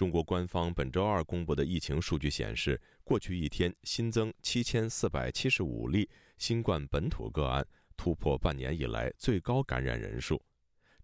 [0.02, 7.64] 中国官方本周二公布的疫情数据显示，过去一天新增七千四百七十五例新冠本土个案，
[7.96, 10.42] 突破半年以来最高感染人数。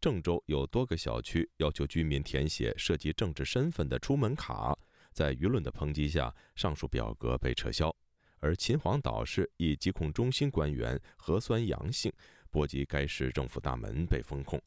[0.00, 4.76] 郑州有多个小区要求居民填写涉及政治身份的出门卡，
[5.12, 7.94] 在舆论的抨击下，上述表格被撤销。
[8.40, 12.12] 而秦皇岛市一疾控中心官员核酸阳性，
[12.50, 14.60] 波及该市政府大门被封控。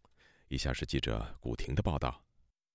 [0.48, 2.24] 以下是记者古婷的报道。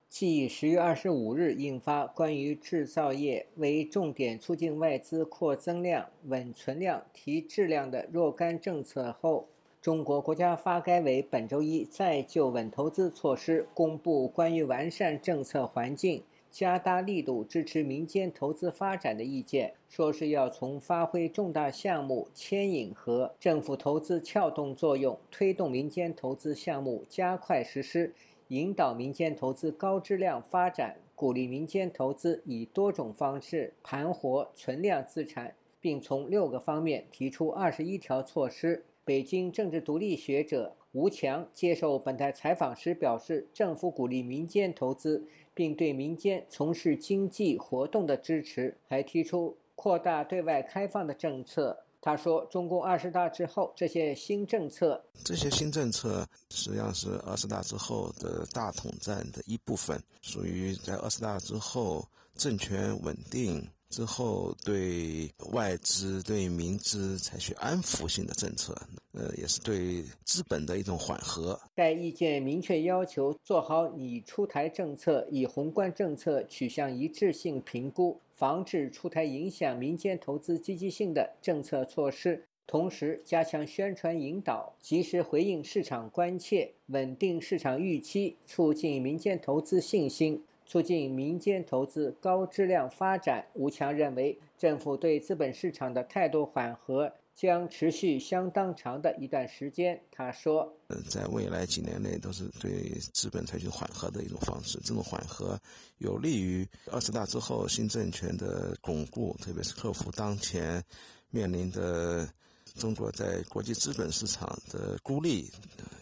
[0.09, 9.47] 继十月二十五日印发关于制造业为重点促进外资扩增量、稳存量、提质量的若干政策后，
[9.83, 28.15] 中国国家发改委本周一再就稳投资措施公布关于完善政策环境、加大力度支持民间投资发展的意见，说是要从发挥重大项目牵引和政府投资撬动作用，推动民间投资项目加快实施。
[28.49, 38.85] 引导民间投资高质量发展，鼓励民间投资以多种方式盘活存量资产，并从六个方面提出二十一条措施。
[39.05, 51.85] 北京政治独立学者吴强接受本台采访时表示，政府鼓励民间投资，并对民间从事经济活动的支持，还提出扩大对外开放的政策。
[52.07, 68.77] 他说：“中共二十大之后，这些新政策，这些新政策实际上是二十大之后的大统战的一部分，属于在二十大之后政权稳定、之后对外资、对民资采取安抚性的政策，
[69.13, 71.59] 呃，也是对资本的一种缓和。
[71.75, 82.45] 该意见明确要求做好拟出台政策以宏观政策取向一致性评估，防止出台影响民间投资积极性的政策措施。
[82.67, 90.43] 同时，加强宣传引导，及时回应市场关切，稳定市场预期，促进民间投资信心。
[90.67, 100.01] 促进民间投资高质量发展，吴强认为，政府对资本市场的态度缓和将持续相当长的一段时间。
[100.11, 100.77] 他说：“，
[101.09, 104.81] 在未来几年内，都是对资本采取缓和的一种方式。
[104.83, 105.57] 这种缓和
[105.99, 110.83] 有利于二十大之后新政权的巩固，特别是克服当前
[111.31, 112.29] 面临的
[112.75, 115.49] 中国在国际资本市场的孤立，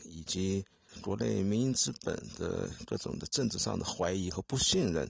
[0.05, 0.65] 以及。”
[1.03, 5.09] 国内民营资本的各种的政治上的怀疑和不信任，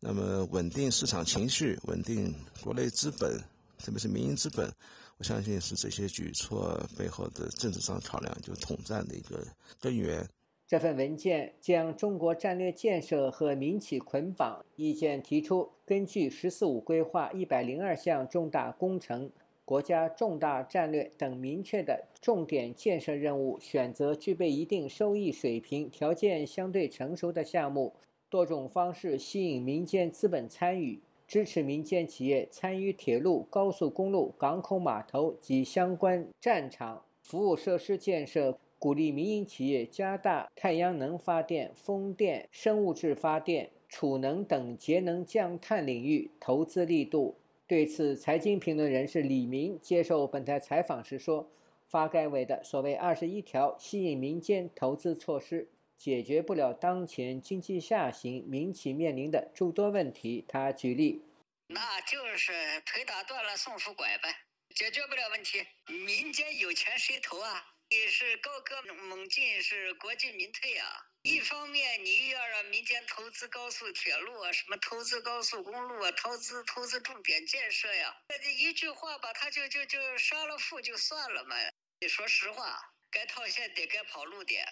[0.00, 3.38] 那么稳定市场情绪，稳定国内资本，
[3.78, 4.70] 特别是民营资本，
[5.18, 9.46] 我相信是这些举措背后的政治上考量，就统战的一个
[9.80, 10.28] 根源。
[10.66, 19.30] 这份文件将中国战略建设和民企捆绑，意见提出，根据“十四五”规划一百零二项重大工程。
[19.64, 27.94] 国家重大战略等明确的重点建设任务，选择具备一定收益水平、条件相对成熟的项目，
[28.28, 47.36] 多种方式吸引民间资本参与，支持民间企业参与铁路、高速公路、港口码头及相关战场服务设施建设，鼓励民营企业加大太阳能发电、风电、生物质发电、储能等节能降碳领域投资力度。
[47.66, 51.50] 对此，财经评论人士李明接受本台采访时说
[51.88, 61.22] ：“发改委的所谓二十一条吸引民间投资措施，解决不了当前经济下行、民企面临的诸多问题。”他举例
[61.68, 62.52] ：“那就是
[62.84, 64.28] 腿打断了送出拐呗，
[64.74, 65.64] 解决不了问题。
[65.86, 67.72] 民间有钱谁投啊？
[67.88, 70.86] 你是高歌猛进，是国进民退啊。”
[71.22, 78.12] 一方面，你要让民间投资高速铁路啊，什么投资高速公路啊，投资投资重点建设呀，
[78.42, 81.54] 这一句话吧，他就就就杀了富就算了嘛。
[82.00, 82.76] 你说实话，
[83.08, 84.66] 该套现得该跑路点，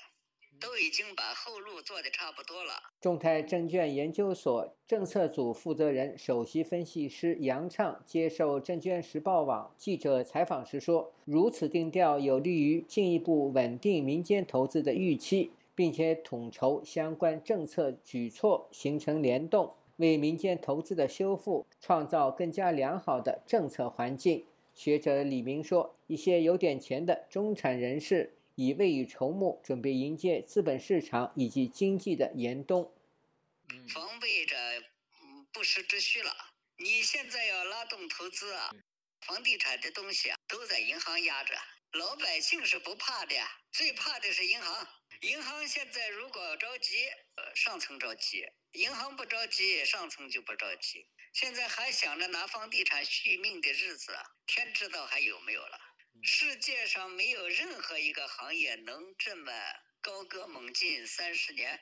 [0.58, 2.82] 都已经把后路做的差不多了。
[3.00, 24.46] 众泰证券研究所政策组负责人、首席分析师杨畅接受证券时报网记者采访时说：“如此定调，有利于进一步稳定民间投资的预期。”并且统筹相关政策举措，形成联动，为民间投资的修复创造更加良好的政策环境。
[24.74, 32.90] 学者李明说：“一些有点钱的中产人士已未雨绸缪，准备迎接资本市场以及经济的严冬，
[33.92, 34.56] 防备着
[35.52, 36.30] 不时之需了。
[36.78, 38.70] 你现在要拉动投资啊，
[39.26, 41.54] 房地产的东西啊，都在银行压着，
[41.92, 43.34] 老百姓是不怕的，
[43.72, 44.86] 最怕的是银行。”
[45.20, 47.06] 银行现在如果着急，
[47.36, 48.42] 呃，上层着急；
[48.72, 51.06] 银行不着急，上层就不着急。
[51.34, 54.16] 现在还想着拿房地产续命的日子，
[54.46, 55.78] 天知道还有没有了。
[56.22, 59.52] 世界上没有任何一个行业能这么
[60.00, 61.80] 高歌猛进三十年。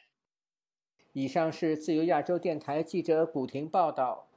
[1.12, 4.27] 以上是自由亚洲电台记者古婷报道。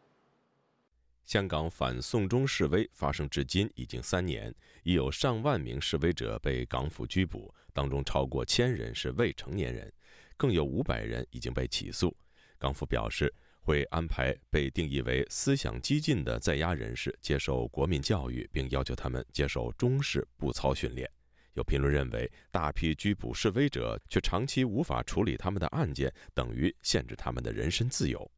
[1.31, 4.53] 香港反送中示威发生至今已经三年，
[4.83, 7.55] 已有上万名示威者被港府拘捕。
[7.71, 9.89] 当中超过千人是未成年人，
[10.35, 12.13] 更有五百人已经被起诉。
[12.59, 21.09] 港府表示会安排被定义为思想激进的在押人士接受国民教育，并要求他们接受中式步操训练。
[21.53, 28.29] 有评论认为，大批拘捕示威者却长期无法处理他们的案件，等于限制他们的人身自由。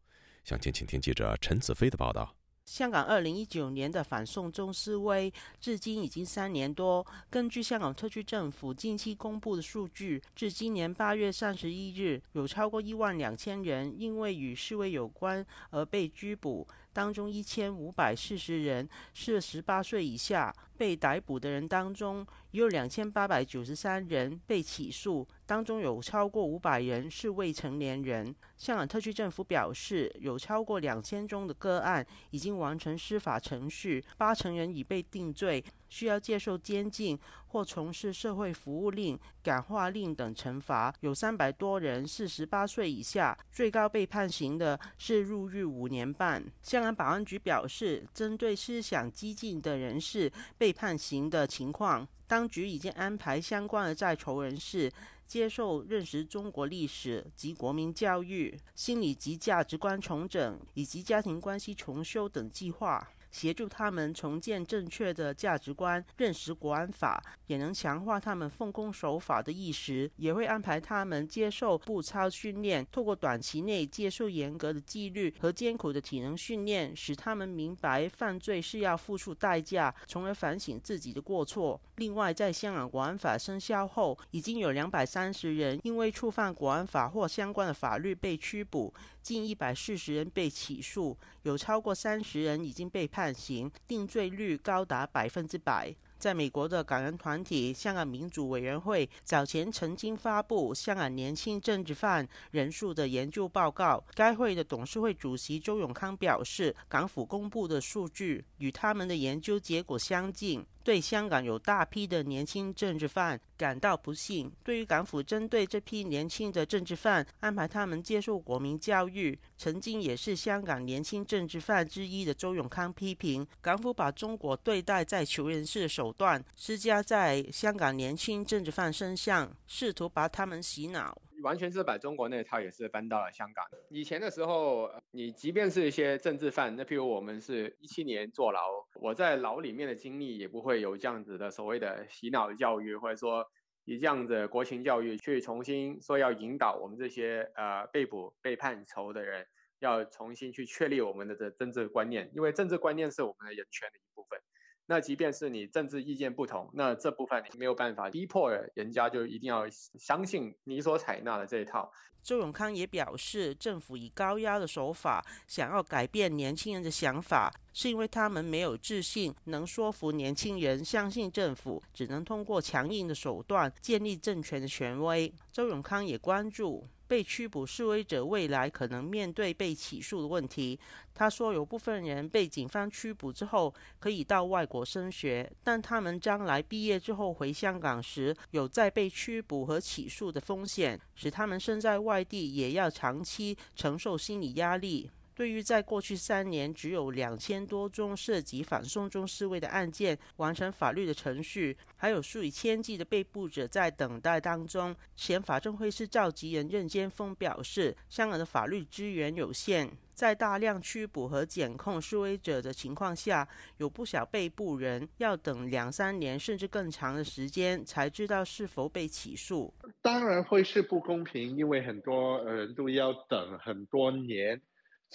[0.44, 2.36] 详情，请听记者陈子飞的报道。
[2.66, 7.06] 香港二零一九年的反送中示威至今已经三年多。
[7.30, 16.68] 根据香港特区政府近期公布的数据，至今年八月三十一日，有超过一万两千人因为与示威有关而被拘捕。
[16.94, 28.34] 当中一千五百四十人是十八岁以下，被逮捕的人当中有两千八百九十三人被起诉，当中有超过五百人是未成年人。
[28.58, 35.64] 香港特区政府表示，有超过两千宗的个案已经完成司法程序，八成人已被定罪。
[35.90, 46.44] 需要接受监禁或从事社会服务令、感化令等惩罚，有三百多人是十八岁以下，最高被判刑的是入狱五年半。
[46.64, 54.92] 香港保安局表示，针对思想激进的人士被判刑的情况，当局已经安排相关的在囚人士。
[55.26, 63.08] 接受认识中国历史及国民教育、心理及价值观重整以及家庭关系重修等计划。
[63.32, 70.12] 协助他们重建正确的价值观，认识国安法，也能强化他们奉公守法的意识。
[70.18, 81.82] 也会安排他们接受步操训练，透过短期内接受严格的纪律和艰苦的体能训练，使他们明白犯罪是要付出代价，从而反省自己的过错。
[81.98, 88.92] 另外，在香港国安法生效后，已经有两百三十人因为触犯国安法或相关的法律被拘捕。
[89.22, 95.96] 近一百四十人被起诉，有超过三十人已经被判刑，定罪率高达百分之百。
[96.18, 104.02] 在美国的港人团体香港民主委员会早前曾经发布香港年轻政治犯人数的研究报告。
[104.16, 110.66] 该会的董事会主席周永康表示，港府公布的数据与他们的研究结果相近。
[110.84, 114.52] 对香港有大批的年轻政治犯感到不幸。
[114.64, 131.18] 对于港府针对这批年轻的政治犯安排他们接受国民教育，曾经也是香港年轻政治犯之一的周永康批评港府把中国对待在囚人士的手段施加在香港年轻政治犯身上，试图把他们洗脑。
[131.44, 133.64] 完全是把中国那套也是搬到了香港。
[133.90, 138.62] 以前的时候，你即便是一些政治犯，那譬如我们是一七年坐牢，
[138.96, 143.46] 我在牢里面的经历也不会有这样子的所谓的洗脑教育，或者说
[143.86, 149.46] 以这样子国情教育去重新说要引导我们这些呃被捕被判囚的人，
[149.80, 154.40] 要重新去确立我们的这政治观念，因为政治观念是我们的人权的一部分。
[154.86, 161.92] 那即便是你政治意见不同，那这部分你没有办法逼迫人家就一定要相信你所采纳的这一套。
[162.24, 175.32] 周永康也表示，政府以高压的手法想要改变年轻人的想法，是因为他们没有自信能说服年轻人相信政府，只能通过强硬的手段建立政权的权威。
[175.52, 176.88] 周永康也关注。
[177.06, 180.80] 被拘捕示威者未来可能面对被起诉的问题。
[181.14, 195.10] 他说，有部分人被警方拘捕之后可以到外国升学，但他们将来毕业之后回香港时，有再被拘捕和起诉的风险，使他们身在外地也要长期承受心理压力。
[195.36, 213.48] 对于在过去三年只有两千多宗涉及反送中示威的案件完成法律的程序，还有数以千计的被捕者在等待当中，前法政会是召集人任坚峰表示，香港的法律资源有限，在大量拘捕和检控示威者的情况下，
[213.78, 219.74] 有不少被捕人要等两三年甚至更长的时间才知道是否被起诉。
[220.02, 224.62] 当然会是不公平，因为很多人都要等很多年。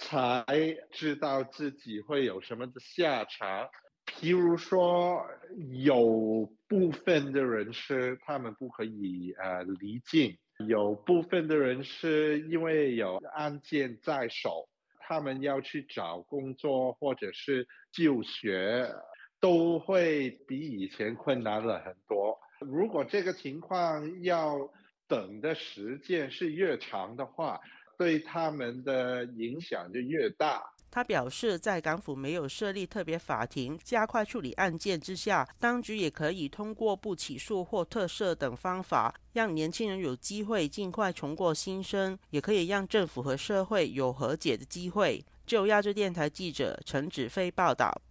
[0.01, 0.45] 才
[0.91, 3.67] 知道自己会有什么的下场。
[4.05, 5.21] 譬如说，
[5.83, 14.69] 有部分的人是他们不可以呃离境，有部分的人是因为有案件在手，
[15.09, 18.87] 他们要去找工作或者是就学，
[19.39, 22.37] 都会比以前困难了很多。
[22.59, 24.69] 如果这个情况要
[25.07, 27.59] 等的时间是越长的话，
[27.97, 30.61] 对他们的影响就越大。
[30.91, 45.23] 他表示，在港府没有设立特别法庭加快处理案件之下，当局也可以通过不起诉或特赦等方法，让年轻人有机会尽快重过新生，也可以让政府和社会有和解的机会。
[45.45, 48.01] 就亚洲电台记者陈子飞报道。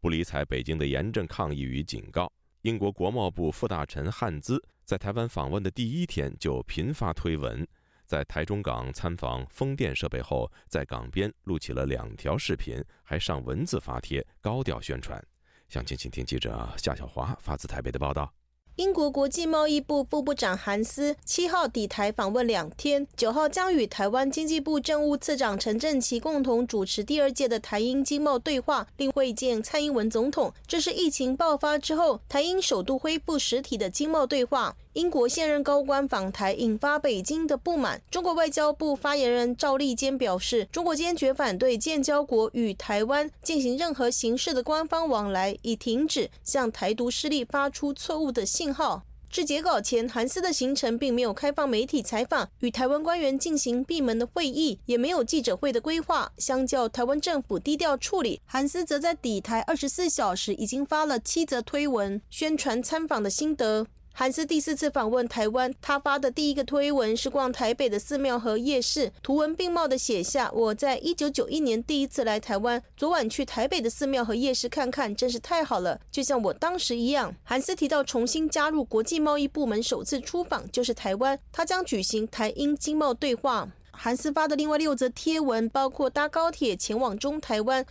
[0.00, 2.32] 不理睬北京的严正抗议与警告，
[2.62, 7.66] 英国国贸部副大臣汉兹在台湾访问的第一天就频发推文。
[8.08, 15.22] 在台中港参访风电设备后，在港边录起了两条视频，还上文字发帖，高调宣传。
[15.68, 18.32] 详情，请听记者夏小华发自台北的报道。
[18.76, 30.54] 英国国际贸易部副部长韩斯七号抵台访问两天，九号将与台湾经济部政务次长陈振奇共同主持第二届的台英经贸对话，并会见蔡英文总统。
[30.64, 34.76] 这是疫情爆发之后，台英首度恢复实体的经贸对话。
[34.98, 38.02] 英国现任高官访台，引发北京的不满。
[38.10, 49.04] 中国外交部发言人赵立坚表示，中国坚决反对建交国与台湾进行任何形式的官方往来，以停止向台独势力发出错误的信号。
[49.30, 56.32] 至截稿前，韩斯的行程并没有开放媒体采访，与台湾官员进行闭门的会议，也没有记者会的规划。
[56.38, 63.86] 相较台湾政府低调处理，韩斯则在抵台二十四小时已经发了七则推文，宣传参访的心得。
[64.18, 83.68] 韩斯第四次访问台湾，他发的第一个推文是逛台北的寺庙和夜市，图文并茂的写下：“我在一九九一年第一次来台湾，昨晚去台北的寺庙和夜市看看，真是太好了，就像我当时一样。”韩斯提到重新加入国际贸易部门，首次出访就是台湾，他将举行台英经贸对话。
[83.92, 87.86] 韩斯发的另外六则贴文包括搭高铁前往中台湾。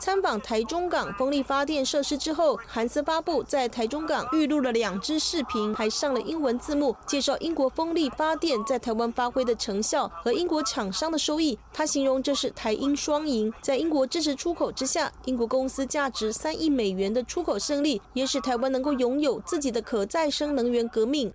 [0.00, 11.58] 参访台中港风力发电设施之后，韩斯发布在台中港预录了两支视频，还上了英文字幕，介绍英国风力发电在台湾发挥的成效和英国厂商的收益。
[11.70, 21.30] 他形容这是台英双赢，在英国支持出口之下，英国公司价值三亿美元的出口胜利，也使台湾能够拥有自己的可再生能源革命。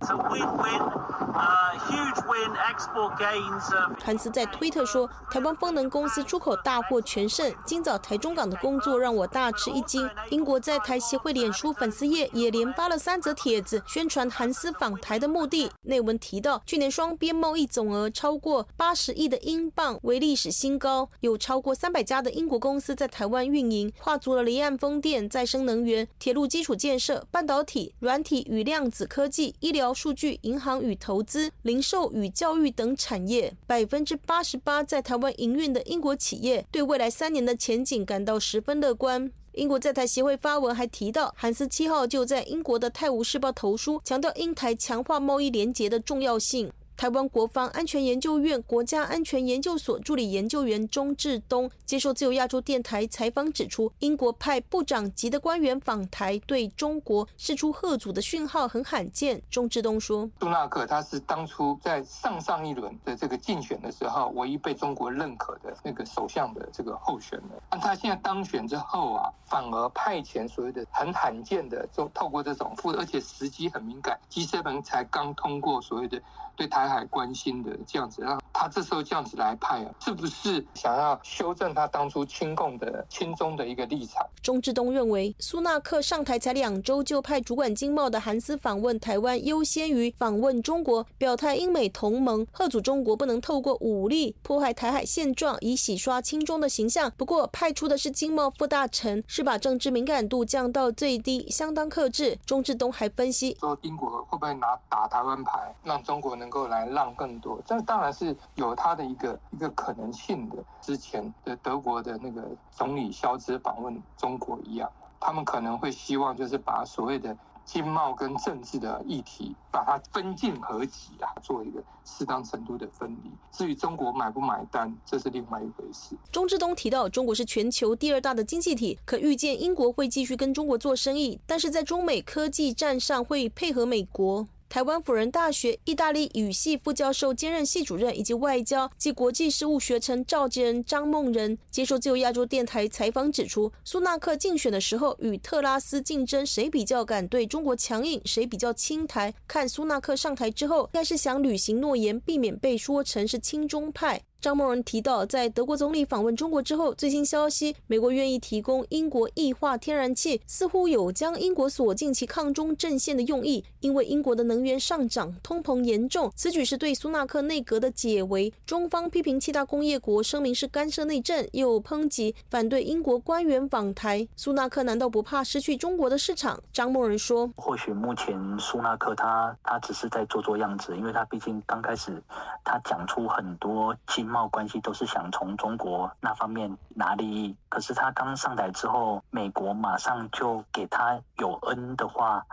[4.04, 10.08] 韩斯在推特说：“台湾风能公司出口大获全胜，今早台中港的。”工作让我大吃一惊。
[10.30, 15.70] 英国在台协会脸书粉丝页也连发了三则帖子，宣传韩斯访台的目的。
[15.82, 21.08] 内文提到，去年双边贸易总额超过八十亿的英镑，为历史新高。
[21.20, 33.52] 有超过三百家的英国公司在台湾运营，跨足了离岸风电、再生能源、铁路基础建设、半导体、软体与量子科技、医疗数据、银行与投资、零售与教育等产业。
[33.66, 38.36] 百分之八十八在台湾营运的英国企业，对未来三年的前景感到。
[38.46, 39.32] 十分乐观。
[39.52, 46.70] 英国在台协会发文还提到，韩斯七号就在英国的《泰晤士报》投书，强调英台强化贸易联结的重要性。
[46.96, 59.42] 台湾国防安全研究院国家安全研究所助理研究员钟志东接受自由亚洲电台采访指出，英国派部长级的官员访台，对中国释出贺阻的讯号很罕见。
[59.50, 67.50] 钟志东说：“杜纳克他是当初在上上一轮的这个竞选的时候，唯一被中国认可的那个首相的这个候选人。
[67.68, 76.18] 但他现在当选之后啊，反而派遣所谓的很罕见的，就透过这种负，而且时机很敏感，G7 才刚通过所谓的。”
[76.56, 84.26] 对台还关心的这样子，让他这时候这样子来派啊，是不是想要修正他当初亲共的亲中的一个立场？
[84.42, 97.12] 钟志东认为，苏纳克上台才两周就派主管经贸的韩斯访问台湾，优先于访问中国，表态英美同盟，贺阻中国不能透过武力破坏台海现状，以洗刷亲中的形象。
[97.18, 102.38] 不过，派出的是经贸副大臣，是把政治敏感度降到最低，相当克制。
[102.46, 106.46] 钟志东还分析说，英国会不会拿打台湾牌，让中国能。
[106.46, 110.56] 能够来让更多，这当然是有它的一个一个可能性的。
[110.80, 123.30] 之前的德国的那个总理肖兹访问中国一样，他们可能会希望就是把所谓的经贸跟政治的议题，把它分进合集啊，做一个适当程度的分离。
[123.50, 126.16] 至于中国买不买单，这是另外一回事。
[126.30, 134.46] 钟志东提到，中国是全球第二大的经济体，可预见英国会继续跟中国做生意，但是在中美科技战上会配合美国。
[134.68, 149.32] 台湾辅仁大学意大利语系副教授兼任系主任，以及外交及国际事务学程召集人张梦仁接受自由亚洲电台采访指出，苏纳克竞选的时候与特拉斯竞争，谁比较敢对中国强硬，谁比较亲台。
[149.46, 154.20] 看苏纳克上台之后，应该是想履行诺言，避免被说成是亲中派。
[154.40, 163.64] 张梦仁提到，在德国总理访问中国之后，最新消息，美国愿意提供英国液化天然气，似乎有将英国锁进其抗中阵线的用意。
[163.80, 168.52] 因为英国的能源上涨，通膨严重，此举是对苏纳克内阁的解围。
[168.64, 174.26] 中方批评七大工业国声明是干涉内政，又抨击反对英国官员访台。
[174.36, 176.60] 苏纳克难道不怕失去中国的市场？
[176.72, 182.20] 张梦仁说：“或许目前苏纳克他他只是在做做样子，因为他毕竟刚开始，
[182.64, 183.94] 他讲出很多
[184.26, 192.44] 经贸。”贸关系都是想从中国那方面拿利益，可是他刚上台之后，美国马上就给他有恩的话。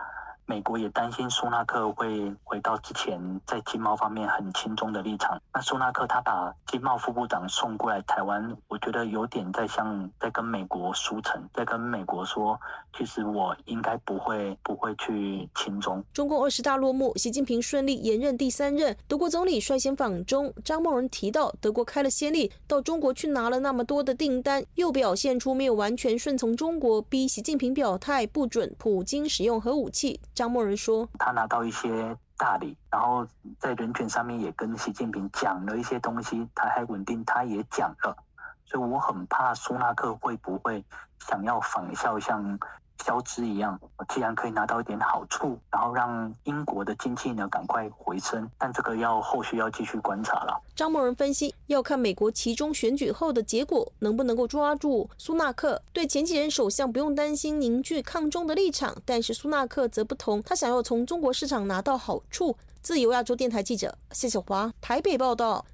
[0.46, 5.40] 美国也担心苏纳克会回到之前在经贸方面很轻中的立场。
[5.52, 12.58] 那苏纳克他把经贸副部长送过来台湾，我觉得有点在像在跟美国输诚，在跟美国说，
[12.96, 16.04] 其实我应该不会不会去轻中。
[16.12, 20.52] 中共二十大落幕，习近平顺利延任第三任，德国总理率先访中。
[20.62, 30.20] 张梦仁提到，德国开了先例，到中国去拿了那么多的订单，又表现出没有完全顺从中国，逼习近平表态不准普京使用核武器。
[30.34, 33.26] 张默仁说：“他拿到一些大礼，然后
[33.58, 38.16] 在人权上面也跟习近平讲了一些东西，台海稳定他也讲了，
[38.66, 40.84] 所以我很怕苏纳克会不会
[41.20, 42.58] 想要仿效像。
[43.02, 43.78] 消脂一样，
[44.12, 50.60] 既然可以拿到一点好处，然后让英国的经济呢赶快回升，但这个要后续要继续观察了。
[50.76, 55.82] 张某人分析，要看美国其中选举后的结果能不能够抓住苏纳克。
[55.92, 62.56] 对前几任首相不用担心凝聚抗中的立场，但是苏纳克则不同，他想要从中国市场拿到好处。
[62.80, 65.64] 自由亚洲电台记者谢小华台北报道。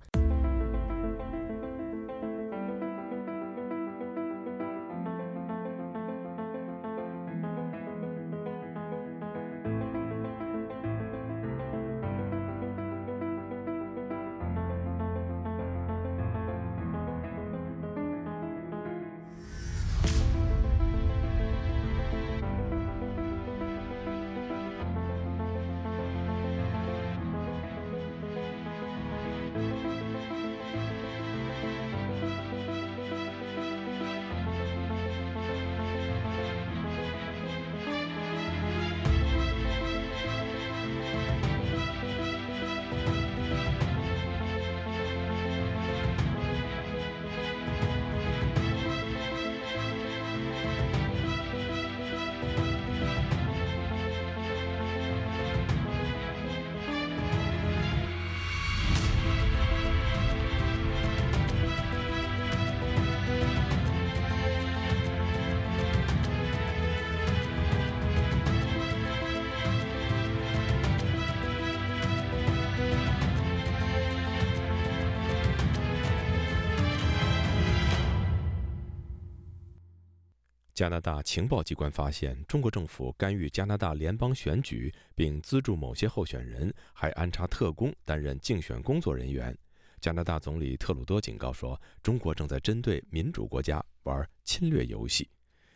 [80.81, 89.55] 加拿大情报机关发现，中国政府干预加拿大联邦选举，并资助某些候选人，还安插特工担任竞选工作人员。
[90.01, 95.29] 加拿大总理特鲁多警告说，中国正在针对民主国家玩侵略游戏。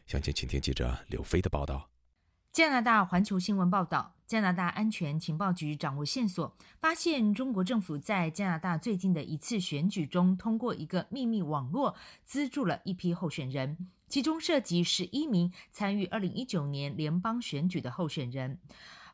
[0.07, 1.91] 详情，请听记者刘飞的报道。
[2.51, 11.95] 加拿大环球新闻报道，加拿大安全情报局掌握线索，发现中国政府在加拿大最近的一次选举中，通过一个秘密网络
[12.25, 13.91] 资助了一批候选人。
[14.07, 18.59] 其中涉及十一名参与二零一九年联邦选举的候选人。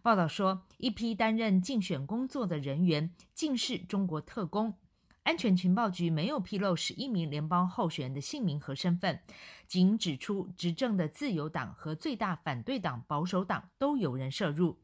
[0.02, 4.74] 报道说，一批担任竞选工作的人员竟是中国特工。
[5.22, 9.20] 安全情报局没有披露十一名联邦候选人的姓名和身份，
[9.66, 14.78] 仅指出执政的自由党和最大反对党保守党都有人涉入。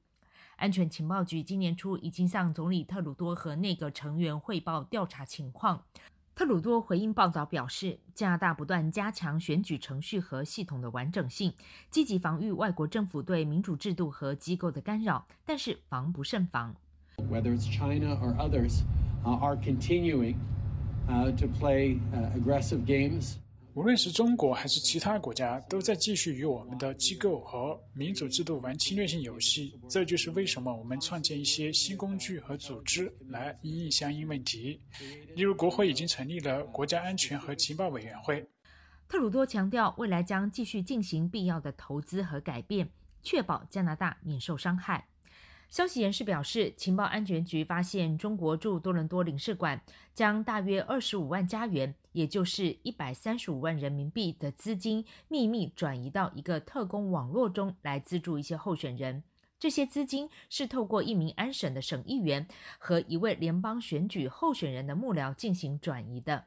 [0.56, 5.84] 安全情报局今年初已经向总理特鲁多和内阁成员汇报调查情况。
[6.36, 11.54] 特鲁多回应报道表示，加拿大不断加强选举程序和系统的完整性，
[11.90, 16.76] 积极防御外国政府对民主制度和机构的干扰，但是防不胜防。
[17.16, 18.82] Whether it's China or others
[19.24, 20.34] are continuing
[21.08, 21.98] to play
[22.34, 23.36] aggressive games.
[23.76, 29.78] 无论是中国还是其他国家，都在继续与我们的机构和民主制度玩侵略性游戏。
[29.86, 34.80] 这就是为什么我们创建一些新工具和组织来应对相应问题。
[35.34, 38.48] 例如，国会已经成立了国家安全和情报委员会。
[39.10, 42.88] 特鲁多强调，未来将继续进行必要的投资和改变，
[43.22, 45.06] 确保加拿大免受伤害。
[45.68, 49.78] 消息人士表示，情报安全局发现中国驻多伦多领事馆
[50.14, 59.22] 将大约二十五万加元，也就是一百三十五万人民币的资金秘密转移到一个特工网络中来资助一些候选人。
[59.58, 62.48] 这些资金是透过一名安省的省议员
[62.78, 66.46] 和一位联邦选举候选人的幕僚进行转移的。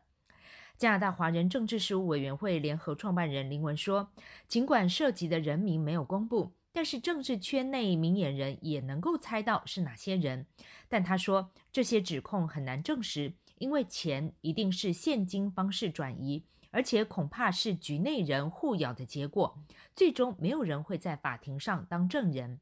[0.75, 4.09] 加拿大华人政治事务委员会联合创办人林文说
[4.49, 10.45] ：“尽管涉及的人名没有公布。”但是政治圈内明眼人也能够猜到是哪些人，
[10.87, 19.59] 但他说这些指控很难证实，因为钱一定是现金方式转移，而且恐怕是局内人互咬的结果，
[19.93, 22.59] 最终没有人会在法庭上当证人。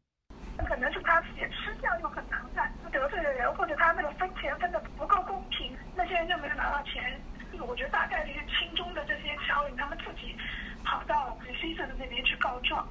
[0.58, 7.22] 可能是他自己吃相又很难看，得罪的人或者他那个分钱分的不够公平，那些人就没有拿到钱。
[7.68, 10.36] 我觉得大概率是亲中的这些侨领他们自己
[10.84, 12.88] 跑到 c 的那边去告状。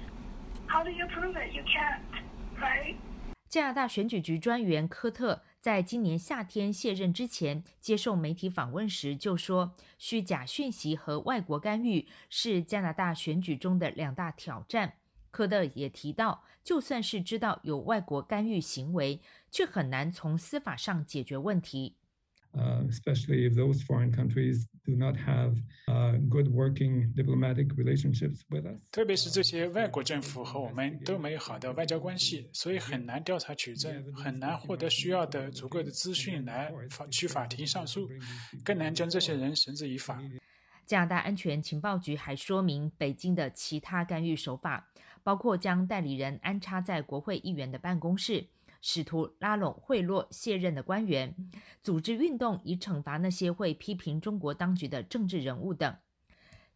[0.68, 1.52] How do you prove it?
[1.52, 2.00] You can't,
[2.60, 2.96] right?
[3.48, 14.92] 加拿大选举局专员科特在今年夏天卸任之前接受媒体访问时就说：“虚假讯息和外国干预是加拿大选举中的两大挑战。”
[15.32, 21.96] 科特也提到，就算是知道有外国干预行为，却很难从司法上解决问题。
[22.88, 25.54] Especially if those foreign countries do not have
[26.28, 28.80] good working diplomatic relationships with us。
[28.90, 38.08] 特别是这些外国政府和我们都没有好的外交关系，所以很难调查取证，很难获得需要的足够的资讯来法去法庭上诉，
[38.64, 40.22] 更难将这些人绳之以法。
[40.86, 44.88] 加拿大安全情报局还说明，北京的其他干预手法
[45.24, 48.46] 包括将代理人安插在国会议员的办公室，
[48.88, 51.34] 试图拉拢贿赂卸任的官员，
[51.82, 55.92] 组织运动以惩罚那些会批评中国当局的政治人物等。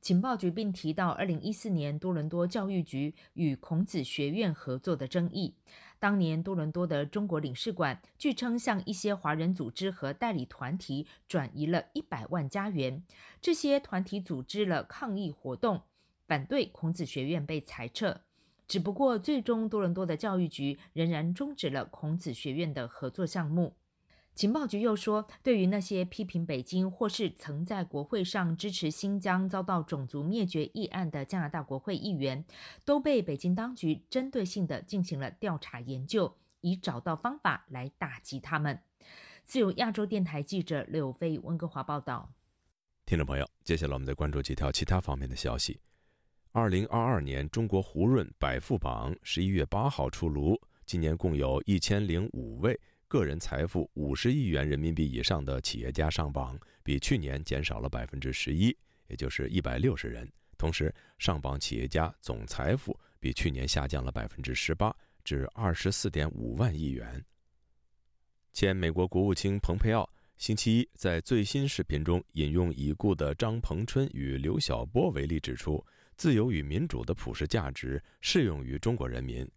[0.01, 5.55] 情报局并提到，二零一四年多伦多教育局与孔子学院合作的争议。
[6.01, 13.05] 当年多伦多的中国领事馆据称向一些华人组织和代理团体转移了一百万加元，
[13.41, 15.83] 这些团体组织了抗议活动，
[16.27, 18.23] 反对孔子学院被裁撤。
[18.71, 23.75] 只不过，最终多伦多的教育局仍然终止了孔子学院的合作项目。
[24.37, 32.45] 情报局又说，对于那些批评北京或是曾在国会上支持新疆遭到种族灭绝议案的加拿大国会议员，
[32.85, 38.79] 都被北京当局针对性的进行了调查研究，以找到方法来打击他们。
[39.45, 42.33] 自由亚洲电台记者柳飞温哥华报道。
[43.05, 45.81] 听众朋友，接下来我们再关注几条其他方面的消息。
[46.53, 52.79] 二零二二年中国胡润百富榜十一月八号出炉，今年共有一千零五位。
[53.07, 58.77] 个人财富五十亿元人民币以上的企业家上榜，比去年减少了百分之十一，
[59.07, 60.29] 也就是一百六十人。
[60.59, 64.93] 同时，上榜企业家总财富比去年下降了百分之十八，
[65.23, 67.25] 至二十四点五万亿元。
[68.53, 75.85] 前美国国务卿蓬佩奥星期一在最新视频中引用已故的张彭春与刘晓波为例，指出
[76.21, 79.51] 自由与民主的普世价值适用于中国人民，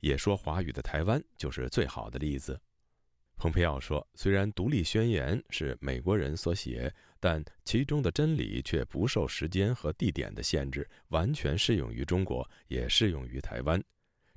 [0.00, 2.58] 也说华语的台湾就是最好的例子。
[3.36, 6.90] 蓬佩奥说：“虽然《独立宣言》是美国人所写，
[7.20, 13.84] 但其中的真理却不受时间和地点的限制，完全适用于中国，也适用于台湾。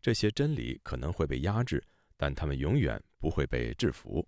[0.01, 1.82] 这些真理可能会被压制，
[2.17, 4.27] 但他们永远不会被制服。”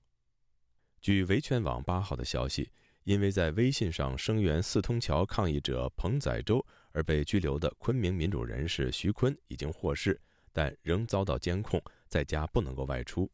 [1.01, 2.71] 据维权网八号的消息，
[3.03, 10.19] 因为在微信上声援四通桥抗议者彭载洲而被拘留的昆明民主人士徐坤已经获释，
[10.51, 13.29] 但仍遭到监控，在家不能够外出。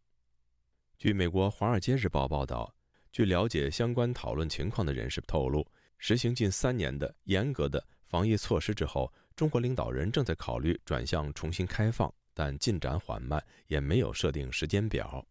[0.97, 2.73] 据美国《华尔街日报》报道，
[3.11, 5.65] 据了解相关讨论情况的人士透露，
[5.97, 15.23] 实行近三年的严格的防疫措施之后，中国领导人正在考虑转向重新开放，但进展缓慢，也没有设定时间表。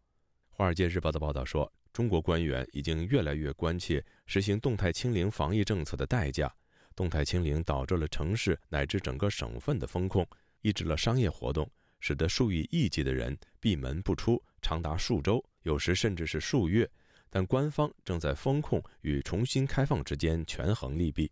[0.56, 6.54] 《华尔街日报》的报道说，中国官员已经越来越关切实行动态清零防疫政策的代价。
[6.96, 10.26] 动态清零导致了城市乃至整个省份的封控，
[10.62, 11.70] 抑制了商业活动，
[12.00, 15.44] 使得数以亿计的人闭门不出，长达数周。
[15.62, 16.88] 有时甚至是数月，
[17.28, 21.30] 但官方正在风控与重新开放之间权衡利弊。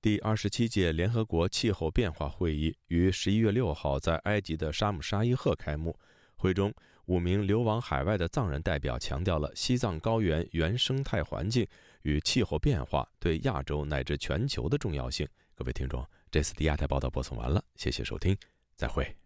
[0.00, 5.98] 第二十七届联合国气候变化会议于十一月六号在埃及的沙姆沙伊赫开幕。
[6.36, 6.72] 会中，
[7.06, 11.66] 五名流亡海外的藏人代表强调了西藏高原原生态环境
[12.02, 15.26] 与气候变化对亚洲乃至全球的重要性。
[15.54, 18.36] 各位听众，这次的亚太报道播送完了，谢谢收听，
[18.76, 19.16] 再会。